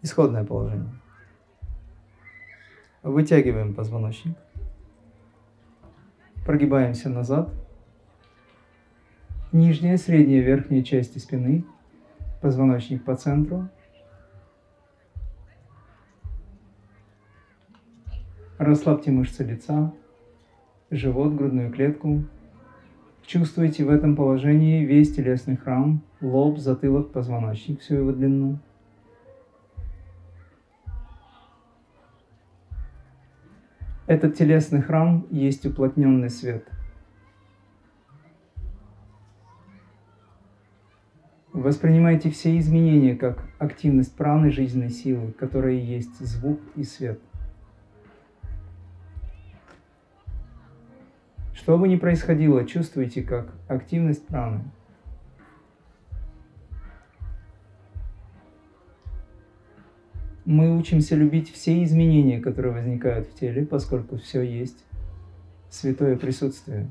Исходное 0.00 0.44
положение. 0.44 0.92
Вытягиваем 3.02 3.74
позвоночник. 3.74 4.36
Прогибаемся 6.46 7.08
назад. 7.08 7.52
Нижняя, 9.50 9.96
средняя, 9.96 10.40
верхняя 10.40 10.84
части 10.84 11.18
спины. 11.18 11.64
Позвоночник 12.40 13.04
по 13.04 13.16
центру. 13.16 13.68
Расслабьте 18.58 19.10
мышцы 19.10 19.44
лица, 19.44 19.92
живот, 20.90 21.34
грудную 21.34 21.72
клетку. 21.72 22.24
Чувствуете 23.26 23.84
в 23.84 23.90
этом 23.90 24.16
положении 24.16 24.84
весь 24.84 25.14
телесный 25.14 25.56
храм, 25.56 26.02
лоб, 26.20 26.58
затылок, 26.58 27.12
позвоночник, 27.12 27.80
всю 27.80 27.96
его 27.96 28.12
длину. 28.12 28.58
Этот 34.06 34.36
телесный 34.36 34.80
храм 34.80 35.26
есть 35.30 35.66
уплотненный 35.66 36.30
свет. 36.30 36.66
Воспринимайте 41.52 42.30
все 42.30 42.56
изменения 42.58 43.14
как 43.14 43.44
активность 43.58 44.16
праны 44.16 44.50
жизненной 44.50 44.90
силы, 44.90 45.32
которая 45.32 45.74
есть 45.74 46.18
звук 46.20 46.60
и 46.76 46.84
свет. 46.84 47.20
Что 51.68 51.76
бы 51.76 51.86
ни 51.86 51.96
происходило, 51.96 52.64
чувствуйте 52.64 53.22
как 53.22 53.52
активность 53.68 54.26
праны. 54.26 54.64
Мы 60.46 60.74
учимся 60.74 61.14
любить 61.14 61.52
все 61.52 61.84
изменения, 61.84 62.40
которые 62.40 62.72
возникают 62.72 63.28
в 63.28 63.34
теле, 63.34 63.66
поскольку 63.66 64.16
все 64.16 64.40
есть 64.40 64.82
святое 65.68 66.16
присутствие. 66.16 66.90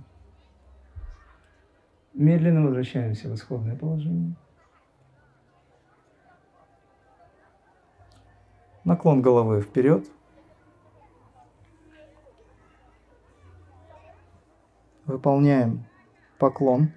Медленно 2.13 2.61
возвращаемся 2.61 3.29
в 3.29 3.33
исходное 3.33 3.75
положение. 3.75 4.35
Наклон 8.83 9.23
головы 9.23 9.61
вперед. 9.61 10.05
Выполняем 15.07 15.85
поклон, 16.37 16.91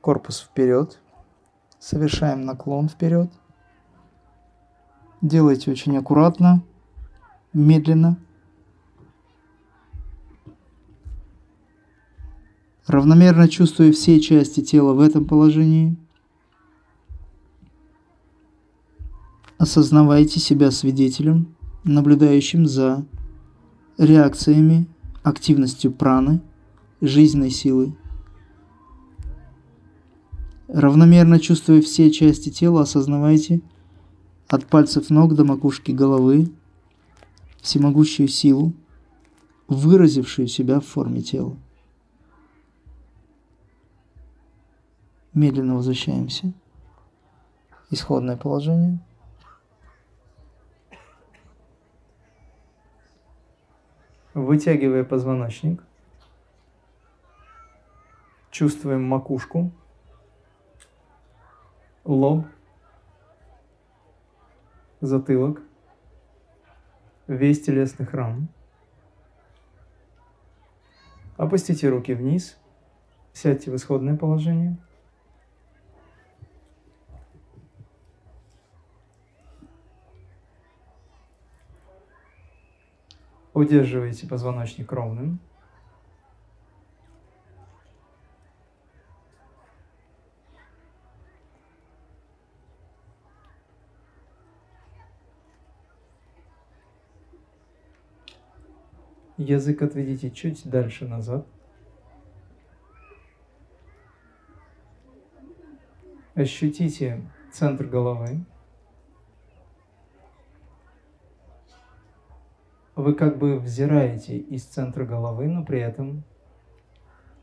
корпус 0.00 0.40
вперед. 0.40 0.98
Совершаем 1.78 2.46
наклон 2.46 2.88
вперед. 2.88 3.30
Делайте 5.20 5.70
очень 5.70 5.94
аккуратно, 5.98 6.64
медленно. 7.52 8.16
Равномерно 12.86 13.48
чувствуя 13.48 13.92
все 13.92 14.18
части 14.18 14.62
тела 14.62 14.94
в 14.94 15.00
этом 15.00 15.26
положении. 15.26 15.96
Осознавайте 19.58 20.40
себя 20.40 20.70
свидетелем, 20.70 21.54
наблюдающим 21.84 22.66
за 22.66 23.04
реакциями, 23.98 24.88
активностью 25.22 25.92
праны, 25.92 26.40
жизненной 27.02 27.50
силы. 27.50 27.94
Равномерно 30.68 31.38
чувствуя 31.38 31.82
все 31.82 32.10
части 32.10 32.48
тела, 32.48 32.80
осознавайте– 32.80 33.60
от 34.52 34.66
пальцев 34.66 35.08
ног 35.08 35.34
до 35.34 35.44
макушки 35.46 35.92
головы, 35.92 36.52
всемогущую 37.62 38.28
силу, 38.28 38.74
выразившую 39.66 40.46
себя 40.46 40.78
в 40.78 40.84
форме 40.84 41.22
тела. 41.22 41.56
Медленно 45.32 45.76
возвращаемся. 45.76 46.52
Исходное 47.90 48.36
положение. 48.36 48.98
Вытягивая 54.34 55.04
позвоночник, 55.04 55.82
чувствуем 58.52 59.02
макушку, 59.02 59.72
лоб– 62.04 62.46
затылок, 65.02 65.60
весь 67.26 67.60
телесный 67.62 68.06
храм. 68.06 68.48
Опустите 71.36 71.88
руки 71.88 72.14
вниз, 72.14 72.56
сядьте 73.32 73.70
в 73.72 73.76
исходное 73.76 74.16
положение. 74.16 74.78
Удерживайте 83.54 84.26
позвоночник 84.26 84.90
ровным. 84.92 85.40
Язык 99.42 99.82
отведите 99.82 100.30
чуть 100.30 100.62
дальше 100.64 101.04
назад. 101.04 101.44
Ощутите 106.34 107.20
центр 107.52 107.86
головы. 107.86 108.44
Вы 112.94 113.14
как 113.14 113.36
бы 113.38 113.58
взираете 113.58 114.38
из 114.38 114.62
центра 114.64 115.04
головы, 115.04 115.48
но 115.48 115.64
при 115.64 115.80
этом 115.80 116.22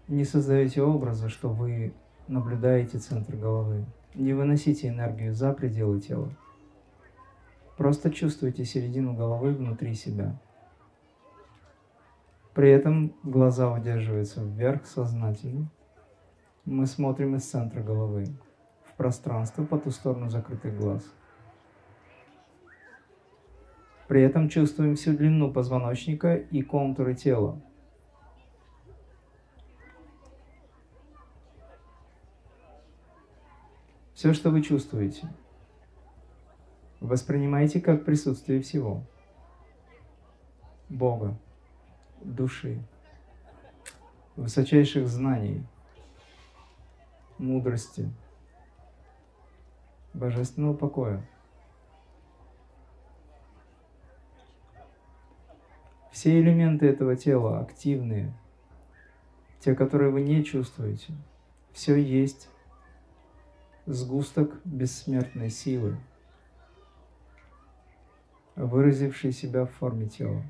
не 0.08 0.24
создаете 0.24 0.82
образа, 0.82 1.28
что 1.28 1.50
вы 1.50 1.94
наблюдаете 2.30 2.98
центр 2.98 3.36
головы. 3.36 3.86
Не 4.16 4.32
выносите 4.34 4.88
энергию 4.88 5.34
за 5.34 5.52
пределы 5.52 6.00
тела. 6.00 6.30
Просто 7.76 8.10
чувствуйте 8.10 8.64
середину 8.64 9.14
головы 9.14 9.54
внутри 9.54 9.94
себя. 9.96 10.40
При 12.60 12.72
этом 12.72 13.16
глаза 13.24 13.72
удерживаются 13.72 14.44
вверх 14.44 14.86
сознательно. 14.86 15.72
Мы 16.66 16.88
смотрим 16.88 17.38
из 17.38 17.50
центра 17.50 17.82
головы 17.82 18.26
в 18.84 18.98
пространство 18.98 19.64
по 19.64 19.78
ту 19.78 19.92
сторону 19.92 20.30
закрытых 20.30 20.78
глаз. 20.78 21.10
При 24.10 24.22
этом 24.22 24.50
чувствуем 24.50 24.98
всю 24.98 25.16
длину 25.16 25.54
позвоночника 25.54 26.36
и 26.36 26.62
контуры 26.62 27.16
тела. 27.16 27.62
Все, 34.14 34.34
что 34.34 34.50
вы 34.50 34.62
чувствуете, 34.64 35.30
воспринимайте 37.00 37.80
как 37.80 38.04
присутствие 38.04 38.60
всего. 38.62 39.06
Бога 40.90 41.38
души, 42.22 42.82
высочайших 44.36 45.08
знаний, 45.08 45.66
мудрости, 47.38 48.12
божественного 50.14 50.74
покоя. 50.74 51.26
Все 56.12 56.40
элементы 56.42 56.88
этого 56.88 57.16
тела 57.16 57.60
активные, 57.60 58.34
те, 59.60 59.74
которые 59.76 60.12
вы 60.12 60.22
не 60.22 60.44
чувствуете, 60.44 61.14
все 61.72 61.96
есть 61.96 62.50
сгусток 63.86 64.60
бессмертной 64.66 65.50
силы, 65.50 65.98
выразивший 68.56 69.32
себя 69.32 69.66
в 69.66 69.72
форме 69.72 70.08
тела. 70.08 70.44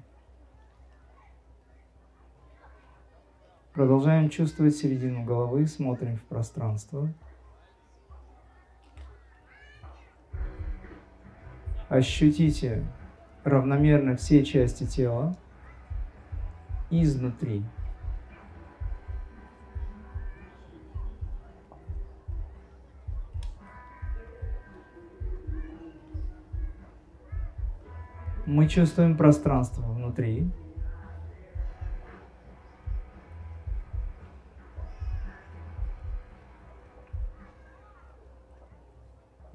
Продолжаем 3.74 4.30
чувствовать 4.30 4.76
середину 4.76 5.24
головы, 5.24 5.68
смотрим 5.68 6.18
в 6.18 6.24
пространство. 6.24 7.08
Ощутите 11.88 12.84
равномерно 13.44 14.16
все 14.16 14.44
части 14.44 14.86
тела 14.86 15.36
изнутри. 16.90 17.64
Мы 28.46 28.68
чувствуем 28.68 29.16
пространство 29.16 29.84
внутри. 29.84 30.50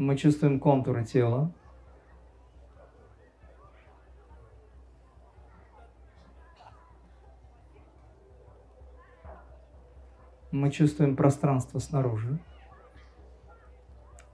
Мы 0.05 0.19
чувствуем 0.19 0.61
контуры 0.61 1.03
тела. 1.03 1.51
Мы 10.51 10.71
чувствуем 10.71 11.17
пространство 11.17 11.79
снаружи, 11.79 12.39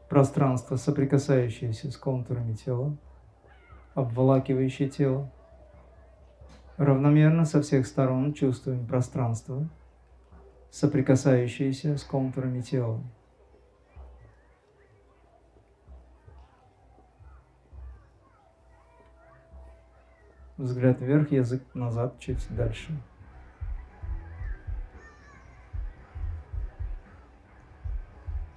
пространство, 0.08 0.74
соприкасающееся 0.74 1.92
с 1.92 1.96
контурами 1.96 2.54
тела, 2.54 2.96
обволакивающее 3.94 4.88
тело. 4.88 5.30
Равномерно 6.78 7.44
со 7.44 7.62
всех 7.62 7.86
сторон 7.86 8.32
чувствуем 8.34 8.88
пространство, 8.88 9.68
соприкасающееся 10.72 11.96
с 11.96 12.02
контурами 12.02 12.60
тела. 12.60 13.00
Взгляд 20.60 21.00
вверх, 21.00 21.32
язык 21.32 21.62
назад, 21.72 22.18
чуть 22.18 22.46
дальше. 22.54 22.92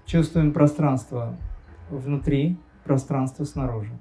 Чувствуем 0.06 0.52
пространство 0.52 1.38
внутри, 1.90 2.60
пространство 2.84 3.46
снаружи. 3.46 3.98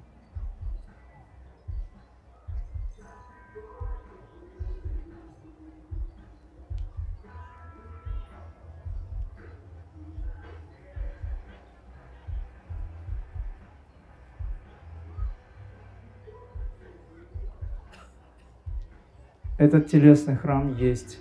Этот 19.73 19.89
телесный 19.89 20.35
храм 20.35 20.77
есть 20.77 21.17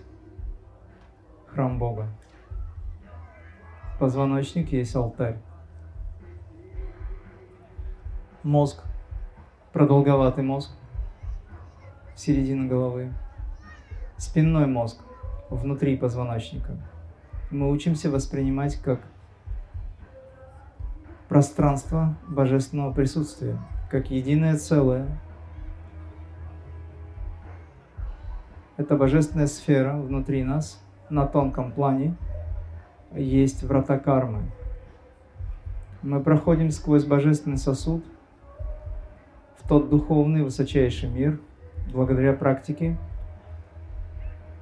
храм 1.46 1.78
Бога. 1.78 2.06
Позвоночник 3.98 4.72
есть 4.72 4.94
алтарь. 4.94 5.38
Мозг, 8.42 8.82
продолговатый 9.72 10.44
мозг, 10.44 10.70
середина 12.14 12.68
головы. 12.68 13.14
Спинной 14.18 14.66
мозг 14.66 15.00
внутри 15.48 15.96
позвоночника. 15.96 16.76
Мы 17.50 17.70
учимся 17.70 18.10
воспринимать 18.10 18.76
как 18.82 19.00
пространство 21.30 22.18
божественного 22.28 22.92
присутствия, 22.92 23.56
как 23.90 24.10
единое 24.10 24.58
целое, 24.58 25.08
это 28.82 28.96
божественная 28.96 29.46
сфера 29.46 29.96
внутри 29.96 30.42
нас, 30.42 30.82
на 31.08 31.26
тонком 31.26 31.70
плане, 31.70 32.16
есть 33.14 33.62
врата 33.62 33.98
кармы. 33.98 34.42
Мы 36.02 36.20
проходим 36.20 36.70
сквозь 36.72 37.04
божественный 37.04 37.58
сосуд 37.58 38.04
в 39.56 39.68
тот 39.68 39.88
духовный 39.88 40.42
высочайший 40.42 41.08
мир, 41.08 41.38
благодаря 41.92 42.32
практике, 42.32 42.96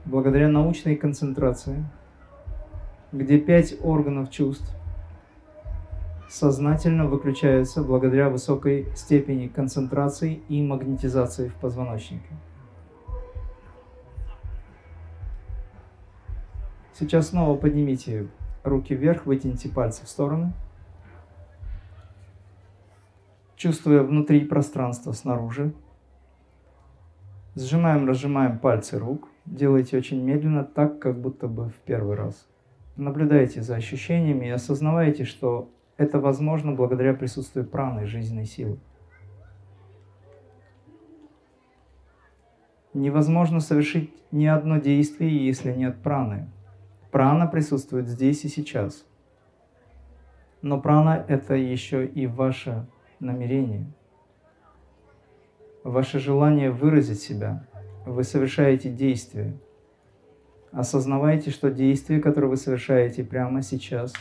благодаря 0.05 0.49
научной 0.49 0.97
концентрации, 0.97 1.83
где 3.13 3.39
пять 3.39 3.75
органов 3.83 4.31
чувств 4.31 4.71
сознательно 6.29 7.07
выключаются 7.07 7.83
благодаря 7.83 8.29
высокой 8.29 8.87
степени 8.95 9.47
концентрации 9.47 10.43
и 10.51 10.63
магнетизации 10.63 11.49
в 11.49 11.55
позвоночнике. 11.55 12.29
Сейчас 17.01 17.29
снова 17.29 17.57
поднимите 17.57 18.29
руки 18.63 18.95
вверх, 18.95 19.25
вытяните 19.25 19.71
пальцы 19.71 20.05
в 20.05 20.09
стороны. 20.11 20.53
Чувствуя 23.57 24.03
внутри 24.03 24.45
пространство 24.45 25.13
снаружи. 25.13 25.73
Сжимаем, 27.55 28.07
разжимаем 28.07 28.59
пальцы 28.59 28.99
рук. 28.99 29.29
Делайте 29.47 29.97
очень 29.97 30.23
медленно, 30.23 30.63
так, 30.63 30.99
как 30.99 31.19
будто 31.19 31.49
бы 31.49 31.71
в 31.71 31.77
первый 31.87 32.17
раз. 32.17 32.47
Наблюдайте 32.97 33.63
за 33.63 33.77
ощущениями 33.77 34.45
и 34.45 34.51
осознавайте, 34.51 35.25
что 35.25 35.71
это 35.97 36.21
возможно 36.21 36.73
благодаря 36.73 37.15
присутствию 37.15 37.67
праны, 37.67 38.05
жизненной 38.05 38.45
силы. 38.45 38.79
Невозможно 42.93 43.61
совершить 43.61 44.13
ни 44.33 44.45
одно 44.45 44.77
действие, 44.77 45.47
если 45.47 45.73
нет 45.73 46.03
праны. 46.03 46.51
Прана 47.11 47.46
присутствует 47.46 48.09
здесь 48.09 48.44
и 48.44 48.49
сейчас. 48.49 49.05
Но 50.62 50.81
прана– 50.81 51.25
это 51.29 51.55
еще 51.55 52.07
и 52.07 52.27
ваше 52.27 52.87
намерение, 53.18 53.87
ваше 55.83 56.18
желание 56.18 56.70
выразить 56.70 57.20
себя. 57.20 57.66
Вы 58.07 58.25
совершаете 58.25 58.90
действие. 58.90 59.59
Осознавайте, 60.73 61.51
что 61.51 61.70
действие, 61.70 62.20
которое 62.20 62.46
вы 62.46 62.57
совершаете 62.57 63.25
прямо 63.25 63.62
сейчас, 63.62 64.12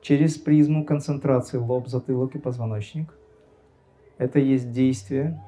через 0.00 0.36
призму 0.36 0.84
концентрации 0.84 1.58
лоб, 1.58 1.88
затылок 1.88 2.34
и 2.34 2.38
позвоночник, 2.38 3.14
это 4.16 4.40
есть 4.40 4.72
действие 4.72 5.40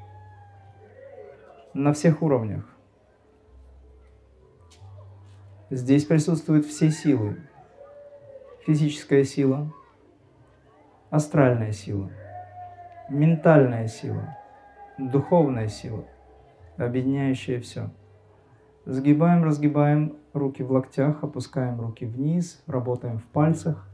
на 1.74 1.92
всех 1.92 2.22
уровнях. 2.22 2.64
Здесь 5.70 6.04
присутствуют 6.04 6.66
все 6.66 6.90
силы. 6.90 7.36
Физическая 8.66 9.22
сила, 9.22 9.72
астральная 11.10 11.70
сила, 11.70 12.10
ментальная 13.08 13.86
сила, 13.86 14.36
духовная 14.98 15.68
сила, 15.68 16.04
объединяющая 16.76 17.60
все. 17.60 17.88
Сгибаем, 18.84 19.44
разгибаем 19.44 20.16
руки 20.32 20.64
в 20.64 20.72
локтях, 20.72 21.22
опускаем 21.22 21.80
руки 21.80 22.04
вниз, 22.04 22.60
работаем 22.66 23.20
в 23.20 23.24
пальцах. 23.26 23.88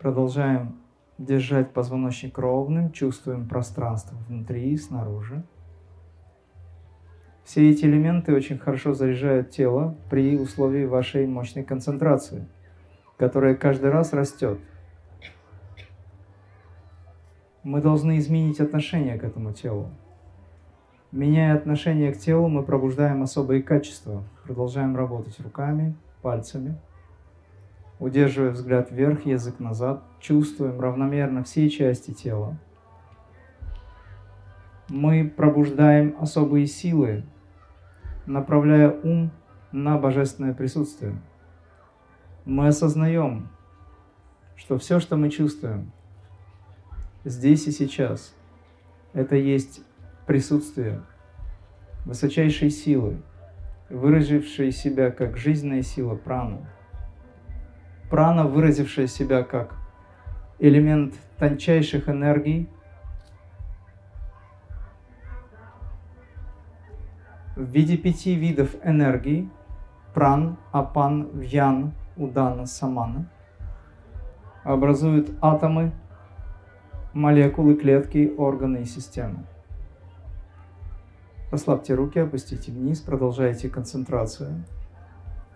Продолжаем 0.00 0.76
держать 1.18 1.72
позвоночник 1.72 2.36
ровным, 2.36 2.90
чувствуем 2.90 3.48
пространство 3.48 4.16
внутри 4.28 4.72
и 4.72 4.76
снаружи. 4.76 5.44
Все 7.44 7.70
эти 7.70 7.84
элементы 7.84 8.34
очень 8.34 8.58
хорошо 8.58 8.94
заряжают 8.94 9.50
тело 9.50 9.96
при 10.10 10.38
условии 10.38 10.84
вашей 10.84 11.26
мощной 11.26 11.64
концентрации, 11.64 12.46
которая 13.16 13.54
каждый 13.54 13.90
раз 13.90 14.12
растет. 14.12 14.58
Мы 17.64 17.80
должны 17.80 18.18
изменить 18.18 18.60
отношение 18.60 19.18
к 19.18 19.24
этому 19.24 19.52
телу. 19.52 19.90
Меняя 21.10 21.54
отношение 21.54 22.12
к 22.12 22.18
телу, 22.18 22.48
мы 22.48 22.62
пробуждаем 22.62 23.22
особые 23.22 23.62
качества. 23.62 24.24
Продолжаем 24.44 24.96
работать 24.96 25.38
руками, 25.40 25.94
пальцами. 26.22 26.76
Удерживая 27.98 28.50
взгляд 28.50 28.90
вверх, 28.90 29.26
язык 29.26 29.60
назад, 29.60 30.02
чувствуем 30.20 30.80
равномерно 30.80 31.44
все 31.44 31.68
части 31.68 32.12
тела. 32.12 32.56
Мы 34.88 35.28
пробуждаем 35.28 36.16
особые 36.18 36.66
силы, 36.66 37.24
направляя 38.26 38.90
ум 38.90 39.30
на 39.72 39.98
божественное 39.98 40.54
присутствие. 40.54 41.14
Мы 42.44 42.68
осознаем, 42.68 43.48
что 44.56 44.78
все, 44.78 45.00
что 45.00 45.16
мы 45.16 45.30
чувствуем 45.30 45.92
здесь 47.24 47.66
и 47.66 47.70
сейчас, 47.70 48.34
это 49.12 49.36
есть 49.36 49.82
присутствие 50.26 51.02
высочайшей 52.04 52.70
силы, 52.70 53.22
выразившей 53.88 54.72
себя 54.72 55.10
как 55.10 55.36
жизненная 55.36 55.82
сила 55.82 56.16
прана. 56.16 56.68
Прана, 58.10 58.46
выразившая 58.46 59.06
себя 59.06 59.42
как 59.42 59.76
элемент 60.58 61.14
тончайших 61.38 62.08
энергий– 62.08 62.68
в 67.62 67.70
виде 67.70 67.96
пяти 67.96 68.34
видов 68.34 68.74
энергии 68.84 69.48
пран, 70.14 70.56
апан, 70.72 71.28
вьян, 71.32 71.92
удана, 72.16 72.66
самана 72.66 73.28
образуют 74.64 75.30
атомы, 75.40 75.92
молекулы, 77.12 77.74
клетки, 77.74 78.32
органы 78.36 78.82
и 78.82 78.84
системы. 78.84 79.44
Расслабьте 81.50 81.94
руки, 81.94 82.18
опустите 82.18 82.72
вниз, 82.72 83.00
продолжайте 83.00 83.68
концентрацию. 83.68 84.64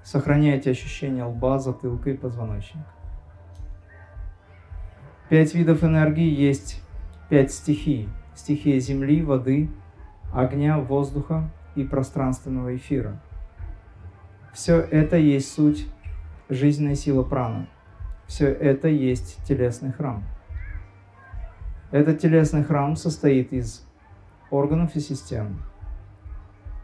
Сохраняйте 0.03 0.71
ощущение 0.71 1.25
лба, 1.25 1.59
затылка 1.59 2.11
и 2.11 2.17
позвоночника. 2.17 2.87
Пять 5.29 5.55
видов 5.55 5.83
энергии 5.83 6.29
есть 6.29 6.83
пять 7.29 7.53
стихий. 7.53 8.09
Стихия 8.35 8.79
земли, 8.79 9.23
воды, 9.23 9.71
огня, 10.33 10.79
воздуха, 10.79 11.51
и 11.77 11.85
пространственного 11.85 12.75
эфира. 12.75 13.21
Все 14.53 14.81
это 14.81 15.17
есть 15.17 15.53
суть 15.53 15.87
жизненная 16.49 16.95
сила 16.95 17.23
праны. 17.23 17.67
Все 18.27 18.49
это 18.49 18.89
есть 18.89 19.45
телесный 19.45 19.93
храм. 19.93 20.25
Этот 21.93 22.19
телесный 22.19 22.65
храм 22.65 22.97
состоит 22.97 23.53
из 23.53 23.87
органов 24.51 24.97
и 24.97 25.01
систем. 25.01 25.63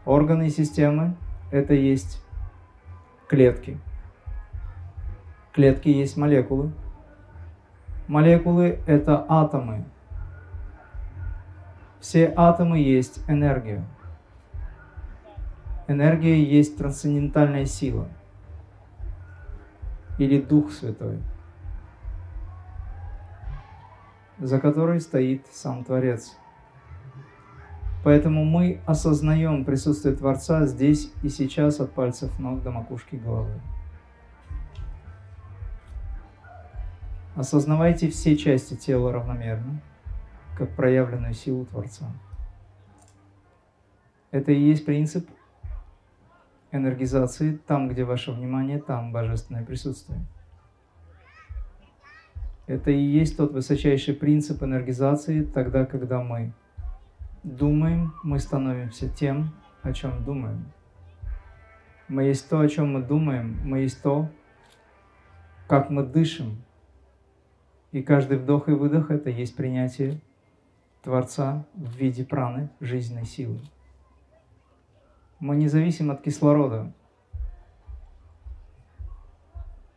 Органы 0.05 0.47
и 0.47 0.49
системы– 0.49 1.15
это 1.51 1.73
есть 1.73 2.21
клетки. 3.27 3.77
Клетки 5.53 5.89
есть 5.89 6.17
молекулы. 6.17 6.71
Молекулы– 8.07 8.79
это 8.87 9.25
атомы. 9.27 9.85
Все 11.99 12.33
атомы 12.35 12.79
есть 12.79 13.23
энергия. 13.29 13.83
Энергия 15.87 16.43
есть 16.43 16.77
трансцендентальная 16.77 17.65
сила 17.65 18.07
или 20.17 20.39
Дух 20.39 20.71
Святой– 20.71 21.19
за 24.39 24.59
которой 24.59 24.99
стоит 24.99 25.45
сам 25.51 25.83
Творец. 25.83 26.35
Поэтому 28.03 28.43
мы 28.43 28.81
осознаем 28.85 29.63
присутствие 29.63 30.15
Творца 30.15 30.65
здесь 30.65 31.11
и 31.23 31.29
сейчас 31.29 31.79
от 31.79 31.93
пальцев 31.93 32.37
ног 32.39 32.61
до 32.61 32.71
макушки 32.71 33.15
головы. 33.15 33.61
Осознавайте 37.35 38.09
все 38.09 38.35
части 38.35 38.75
тела 38.75 39.13
равномерно, 39.13 39.81
как 40.57 40.75
проявленную 40.75 41.33
силу 41.33 41.65
Творца. 41.65 42.11
Это 44.31 44.51
и 44.51 44.59
есть 44.59 44.85
принцип 44.85 45.27
энергизации. 46.73 47.57
Там, 47.65 47.87
где 47.87 48.03
ваше 48.03 48.33
внимание, 48.33 48.81
там 48.81 49.13
божественное 49.13 49.63
присутствие. 49.63 50.19
Это 52.67 52.91
и 52.91 52.99
есть 52.99 53.37
тот 53.37 53.53
высочайший 53.53 54.13
принцип 54.13 54.63
энергизации, 54.63 55.43
тогда, 55.43 55.85
когда 55.85 56.21
мы 56.21 56.53
думаем, 57.43 58.13
мы 58.23 58.39
становимся 58.39 59.09
тем, 59.09 59.53
о 59.81 59.93
чем 59.93 60.23
думаем. 60.23 60.65
Мы 62.07 62.23
есть 62.23 62.49
то, 62.49 62.59
о 62.59 62.67
чем 62.67 62.93
мы 62.93 63.01
думаем, 63.01 63.59
мы 63.63 63.79
есть 63.79 64.01
то, 64.01 64.29
как 65.67 65.89
мы 65.89 66.03
дышим. 66.03 66.63
И 67.91 68.01
каждый 68.01 68.37
вдох 68.37 68.69
и 68.69 68.71
выдох– 68.71 69.09
это 69.11 69.29
есть 69.29 69.55
принятие 69.55 70.19
Творца 71.03 71.65
в 71.73 71.95
виде 71.97 72.23
праны, 72.23 72.69
жизненной 72.79 73.25
силы. 73.25 73.59
Мы 75.43 75.57
не 75.57 75.67
зависим 75.67 76.09
от 76.09 76.21
кислорода. 76.21 76.93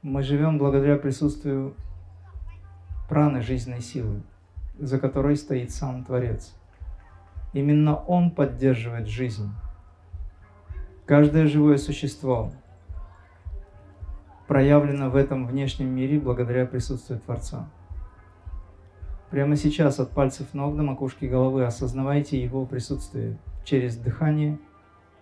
Мы 0.03 0.25
живем 0.25 0.59
благодаря 0.59 0.97
присутствию 0.97 1.77
праны 3.09 3.43
жизненной 3.43 3.81
силы, 3.81 4.23
за 4.77 4.99
которой 4.99 5.37
стоит 5.37 5.71
сам 5.71 6.05
Творец. 6.05 6.53
Именно 7.53 7.95
Он 7.95 8.33
поддерживает 8.33 9.07
жизнь. 9.07 9.49
Каждое 11.05 11.47
живое 11.47 11.77
существо 11.77 12.51
проявлено 14.49 15.11
в 15.11 15.15
этом 15.15 15.47
внешнем 15.47 15.95
мире 15.95 16.19
благодаря 16.19 16.67
присутствию 16.67 17.21
Творца. 17.21 17.71
Прямо 19.31 19.55
сейчас 19.55 20.01
от 20.01 20.11
пальцев 20.11 20.55
ног 20.55 20.77
до 20.77 20.83
макушки 20.83 21.27
головы 21.27 21.65
осознавайте 21.65 22.43
Его 22.43 22.67
присутствие 22.67 23.39
через 23.63 23.97
дыхание, 23.97 24.59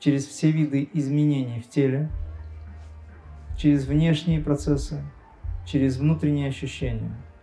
через 0.04 0.26
все 0.26 0.50
виды 0.50 0.86
изменений 0.92 1.62
в 1.62 1.68
теле, 1.70 2.10
через 3.56 3.86
внешние 3.86 4.38
процессы, 4.38 5.02
через 5.66 5.96
внутренние 5.96 6.48
ощущения– 6.48 7.16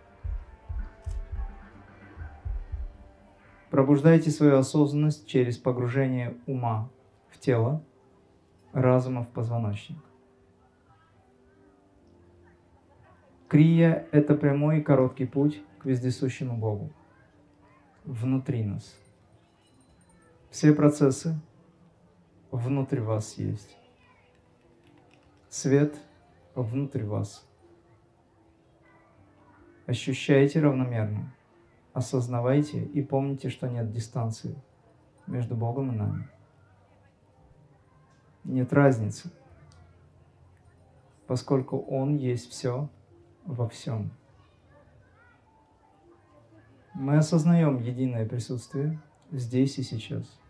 Пробуждайте 3.72 4.30
свою 4.30 4.58
осознанность 4.58 5.26
через 5.26 5.56
погружение 5.56 6.36
ума 6.46 6.90
в 7.30 7.38
тело, 7.38 7.82
разума 8.74 9.24
в 9.24 9.28
позвоночник. 9.28 9.96
Крия– 13.48 14.06
это 14.12 14.34
прямой 14.34 14.80
и 14.80 14.82
короткий 14.82 15.24
путь 15.24 15.62
к 15.78 15.86
вездесущему 15.86 16.58
Богу. 16.58 16.92
Внутри 18.04 18.62
нас. 18.62 18.94
Все 20.50 20.74
процессы 20.74 21.40
внутри 22.52 23.00
вас 23.00 23.36
есть. 23.38 23.76
Свет 25.48 25.96
внутри 26.54 27.02
вас. 27.02 27.44
Ощущайте 29.86 30.60
равномерно 30.60 31.34
осознавайте 31.92 32.84
и 32.84 33.02
помните, 33.02 33.50
что 33.50 33.68
нет 33.68 33.90
дистанции 33.90 34.56
между 35.26 35.54
Богом 35.54 35.92
и 35.92 35.96
нами. 35.96 36.28
Нет 38.44 38.72
разницы, 38.72 39.30
поскольку 41.26 41.78
Он 41.78 42.16
есть 42.16 42.50
все 42.50 42.88
во 43.44 43.68
всем. 43.68 44.10
Мы 46.94 47.16
осознаем 47.16 47.78
единое 47.78 48.26
присутствие 48.26 49.00
здесь 49.30 49.78
и 49.78 49.82
сейчас. 49.82 50.41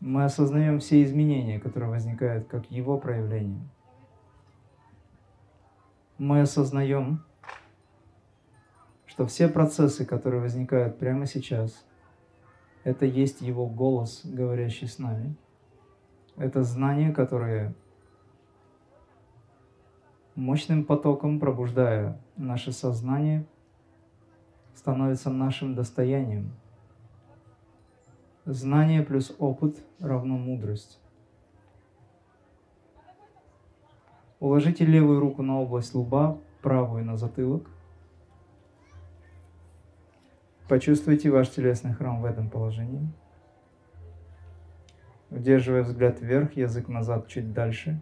Мы 0.00 0.24
осознаем 0.24 0.80
все 0.80 1.02
изменения, 1.04 1.60
которые 1.60 1.90
возникают 1.90 2.48
как 2.48 2.70
Его 2.70 2.98
проявление. 2.98 3.68
Мы 6.16 6.40
осознаем, 6.40 7.22
что 9.06 9.26
все 9.26 9.48
процессы, 9.48 10.06
которые 10.06 10.40
возникают 10.40 10.98
прямо 10.98 11.26
сейчас, 11.26 11.84
это 12.82 13.04
есть 13.04 13.42
Его 13.42 13.66
голос, 13.66 14.22
говорящий 14.24 14.88
с 14.88 14.98
нами. 14.98 15.36
Это 16.36 16.62
знание, 16.62 17.12
которое 17.12 17.74
мощным 20.34 20.84
потоком, 20.84 21.38
пробуждая 21.38 22.18
наше 22.36 22.72
сознание, 22.72 23.44
становится 24.74 25.28
нашим 25.28 25.74
достоянием. 25.74 26.52
Знание 28.52 29.02
плюс 29.02 29.34
опыт 29.38 29.76
равно 29.98 30.36
мудрость. 30.36 31.00
Уложите 34.40 34.84
левую 34.84 35.20
руку 35.20 35.42
на 35.42 35.60
область 35.60 35.94
лба, 35.94 36.38
правую 36.62 37.04
на 37.04 37.16
затылок– 37.16 37.68
Почувствуйте 40.70 41.30
ваш 41.30 41.48
телесный 41.48 41.94
храм 41.94 42.22
в 42.22 42.24
этом 42.24 42.48
положении. 42.48 43.10
Удерживая 45.28 45.82
взгляд 45.82 46.20
вверх, 46.20 46.56
язык 46.56 46.86
назад 46.86 47.26
чуть 47.26 47.52
дальше. 47.52 48.00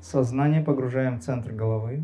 Сознание 0.00 0.60
погружаем 0.60 1.20
в 1.20 1.22
центр 1.22 1.52
головы. 1.52 2.02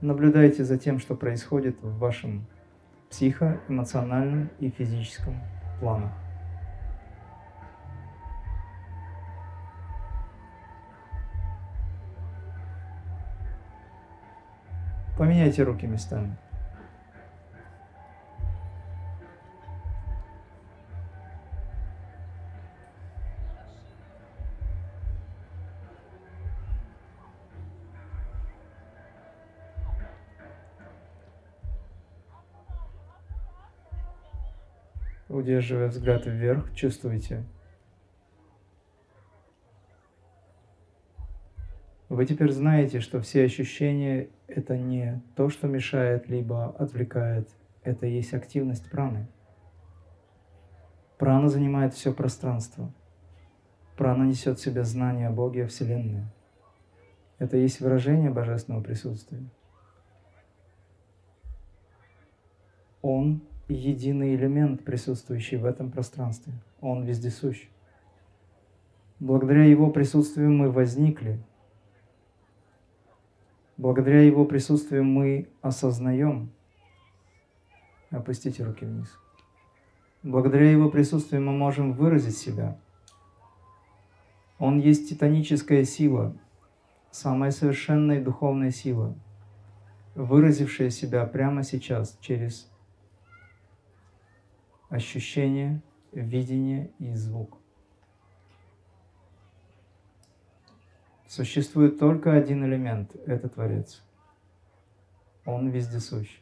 Наблюдайте 0.00 0.64
за 0.64 0.78
тем, 0.78 0.98
что 0.98 1.14
происходит 1.14 1.76
в 1.82 1.98
вашем 1.98 2.46
психоэмоциональном 3.10 4.48
и 4.58 4.70
физическом 4.70 5.34
планах. 5.78 6.12
Поменяйте 15.18 15.64
руки 15.64 15.86
местами. 15.86 16.34
Удерживая 35.30 35.88
взгляд 35.88 36.26
вверх, 36.26 36.74
чувствуете. 36.74 37.44
Вы 42.08 42.26
теперь 42.26 42.50
знаете, 42.50 43.00
что 43.00 43.20
все 43.20 43.44
ощущения– 43.44 44.28
это 44.48 44.76
не 44.76 45.22
то, 45.36 45.48
что 45.48 45.68
мешает, 45.68 46.28
либо 46.28 46.70
отвлекает. 46.70 47.48
Это 47.84 48.06
и 48.06 48.14
есть 48.14 48.34
активность 48.34 48.90
праны. 48.90 49.28
Прана 51.18 51.48
занимает 51.48 51.94
все 51.94 52.12
пространство. 52.12 52.92
Прана 53.96 54.24
несет 54.24 54.58
в 54.58 54.62
себе 54.62 54.82
знание 54.82 55.28
о 55.28 55.32
Боге, 55.32 55.64
о 55.64 55.68
Вселенной. 55.68 56.24
Это 57.38 57.56
есть 57.56 57.80
выражение 57.80 58.30
божественного 58.30 58.82
присутствия. 58.82 59.44
Он 63.02 63.42
единый 63.74 64.34
элемент, 64.34 64.84
присутствующий 64.84 65.56
в 65.56 65.64
этом 65.64 65.90
пространстве. 65.90 66.52
Он 66.80 67.04
вездесущ. 67.04 67.68
Благодаря 69.18 69.64
Его 69.64 69.90
присутствию 69.90 70.50
мы 70.50 70.70
возникли. 70.70 71.42
Благодаря 73.76 74.22
Его 74.22 74.44
присутствию 74.44 75.04
мы 75.04 75.48
осознаем. 75.62 76.50
Опустите 78.10 78.64
руки 78.64 78.84
вниз. 78.84 79.16
Благодаря 80.22 80.70
Его 80.70 80.90
присутствию 80.90 81.42
мы 81.42 81.52
можем 81.52 81.92
выразить 81.92 82.36
себя. 82.36 82.78
Он 84.58 84.78
есть 84.78 85.08
титаническая 85.08 85.84
сила, 85.84 86.36
самая 87.10 87.50
совершенная 87.50 88.22
духовная 88.22 88.70
сила, 88.70 89.14
выразившая 90.14 90.90
себя 90.90 91.24
прямо 91.24 91.62
сейчас 91.62 92.18
через 92.20 92.70
ощущение, 94.90 95.80
видение 96.12 96.90
и 96.98 97.14
звук. 97.14 97.56
Существует 101.26 101.98
только 101.98 102.32
один 102.32 102.64
элемент– 102.64 103.14
это 103.26 103.48
Творец. 103.48 104.02
Он 105.46 105.70
вездесущ. 105.70 106.40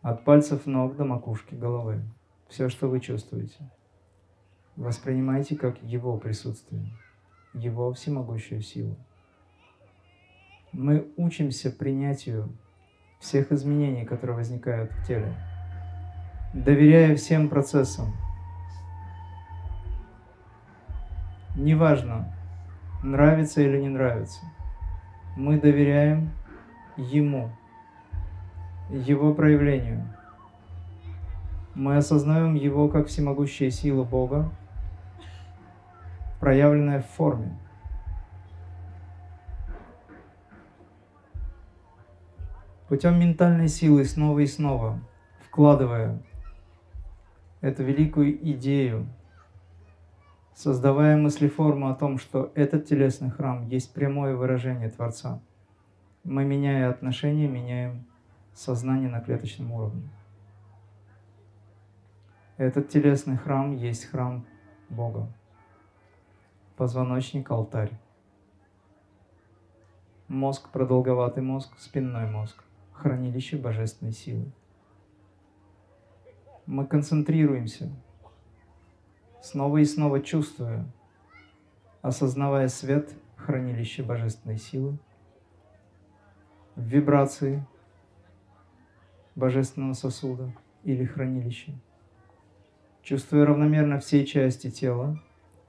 От 0.00 0.24
пальцев 0.24 0.64
ног 0.66 0.96
до 0.96 1.04
макушки 1.04 1.54
головы. 1.54 2.02
Все, 2.48 2.70
что 2.70 2.88
вы 2.88 2.98
чувствуете, 2.98 3.70
воспринимайте 4.76 5.54
как 5.54 5.82
Его 5.82 6.16
присутствие, 6.16 6.86
Его 7.52 7.92
всемогущую 7.92 8.62
силу. 8.62 8.96
Мы 10.72 11.12
учимся 11.18 11.70
принятию 11.70 12.48
всех 13.20 13.52
изменений, 13.52 14.06
которые 14.06 14.36
возникают 14.36 14.90
в 14.92 15.06
теле– 15.06 15.36
доверяя 16.52 17.16
всем 17.16 17.48
процессам. 17.48 18.12
Неважно, 21.56 22.32
нравится 23.02 23.62
или 23.62 23.80
не 23.80 23.88
нравится, 23.88 24.40
мы 25.36 25.58
доверяем 25.58 26.30
Ему, 26.96 27.50
Его 28.90 29.34
проявлению. 29.34 30.06
Мы 31.74 31.96
осознаем 31.96 32.54
Его 32.54 32.88
как 32.88 33.06
всемогущая 33.06 33.70
сила 33.70 34.04
Бога, 34.04 34.50
проявленная 36.40 37.00
в 37.00 37.06
форме. 37.06 37.58
Путем 42.88 43.18
ментальной 43.18 43.68
силы 43.68 44.04
снова 44.04 44.40
и 44.40 44.46
снова, 44.46 45.00
вкладывая 45.46 46.22
эту 47.62 47.84
великую 47.84 48.36
идею, 48.52 49.06
создавая 50.54 51.16
мыслеформу 51.16 51.88
о 51.88 51.94
том, 51.94 52.18
что 52.18 52.52
этот 52.54 52.86
телесный 52.86 53.30
храм 53.30 53.66
есть 53.68 53.94
прямое 53.94 54.36
выражение 54.36 54.90
Творца, 54.90 55.40
мы, 56.24 56.44
меняя 56.44 56.90
отношения, 56.90 57.48
меняем 57.48 58.04
сознание 58.52 59.08
на 59.08 59.20
клеточном 59.20 59.72
уровне. 59.72 60.08
Этот 62.58 62.88
телесный 62.90 63.36
храм 63.36 63.74
есть 63.76 64.04
храм 64.04 64.44
Бога. 64.90 65.32
Позвоночник– 66.76 67.50
алтарь. 67.50 67.92
Мозг– 70.28 70.68
продолговатый 70.72 71.42
мозг, 71.42 71.72
спинной 71.78 72.28
мозг, 72.28 72.62
хранилище 72.92 73.56
божественной 73.56 74.12
силы 74.12 74.52
мы 76.66 76.86
концентрируемся, 76.86 77.90
снова 79.42 79.78
и 79.78 79.84
снова 79.84 80.20
чувствуя, 80.20 80.84
осознавая 82.00 82.68
свет 82.68 83.14
хранилища 83.36 84.02
божественной 84.02 84.58
силы, 84.58 84.98
вибрации 86.76 87.66
божественного 89.34 89.94
сосуда 89.94 90.52
или 90.84 91.04
хранилища. 91.04 91.72
Чувствуя 93.02 93.46
равномерно 93.46 93.98
все 93.98 94.24
части 94.24 94.70
тела, 94.70 95.20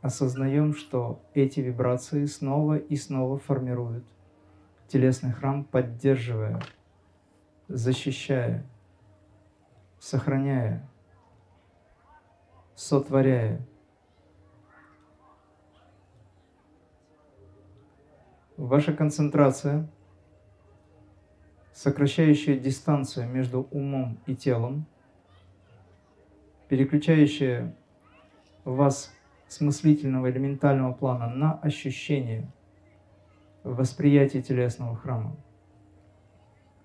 осознаем, 0.01 0.75
что 0.75 1.21
эти 1.33 1.61
вибрации 1.61 2.25
снова 2.25 2.77
и 2.77 2.95
снова 2.95 3.39
формируют 3.39 4.05
телесный 4.87 5.31
храм, 5.31 5.63
поддерживая, 5.63 6.61
защищая, 7.67 8.63
сохраняя, 10.03 10.85
сотворяя. 12.75 13.65
Ваша 18.57 18.91
концентрация, 18.91 19.89
сокращающая 21.71 22.59
дистанцию 22.59 23.29
между 23.29 23.61
умом 23.71 24.19
и 24.25 24.35
телом, 24.35 24.85
переключающая 26.67 27.73
вас 28.65 29.09
с 29.47 29.61
мыслительного 29.61 30.27
или 30.27 30.37
ментального 30.37 30.91
плана 30.91 31.29
на 31.29 31.53
ощущение 31.53 32.51
восприятия 33.63 34.41
телесного 34.41 34.97
храма, 34.97 35.37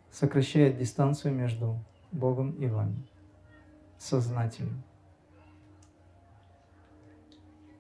сокращает 0.08 0.78
дистанцию 0.78 1.34
между 1.34 1.80
Богом 2.12 2.52
и 2.52 2.66
вами, 2.66 3.06
сознательно. 3.98 4.82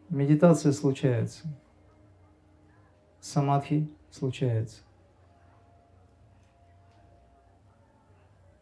Медитация 0.08 0.72
случается. 0.72 1.48
Самадхи 3.20 3.90
случается. 4.10 4.82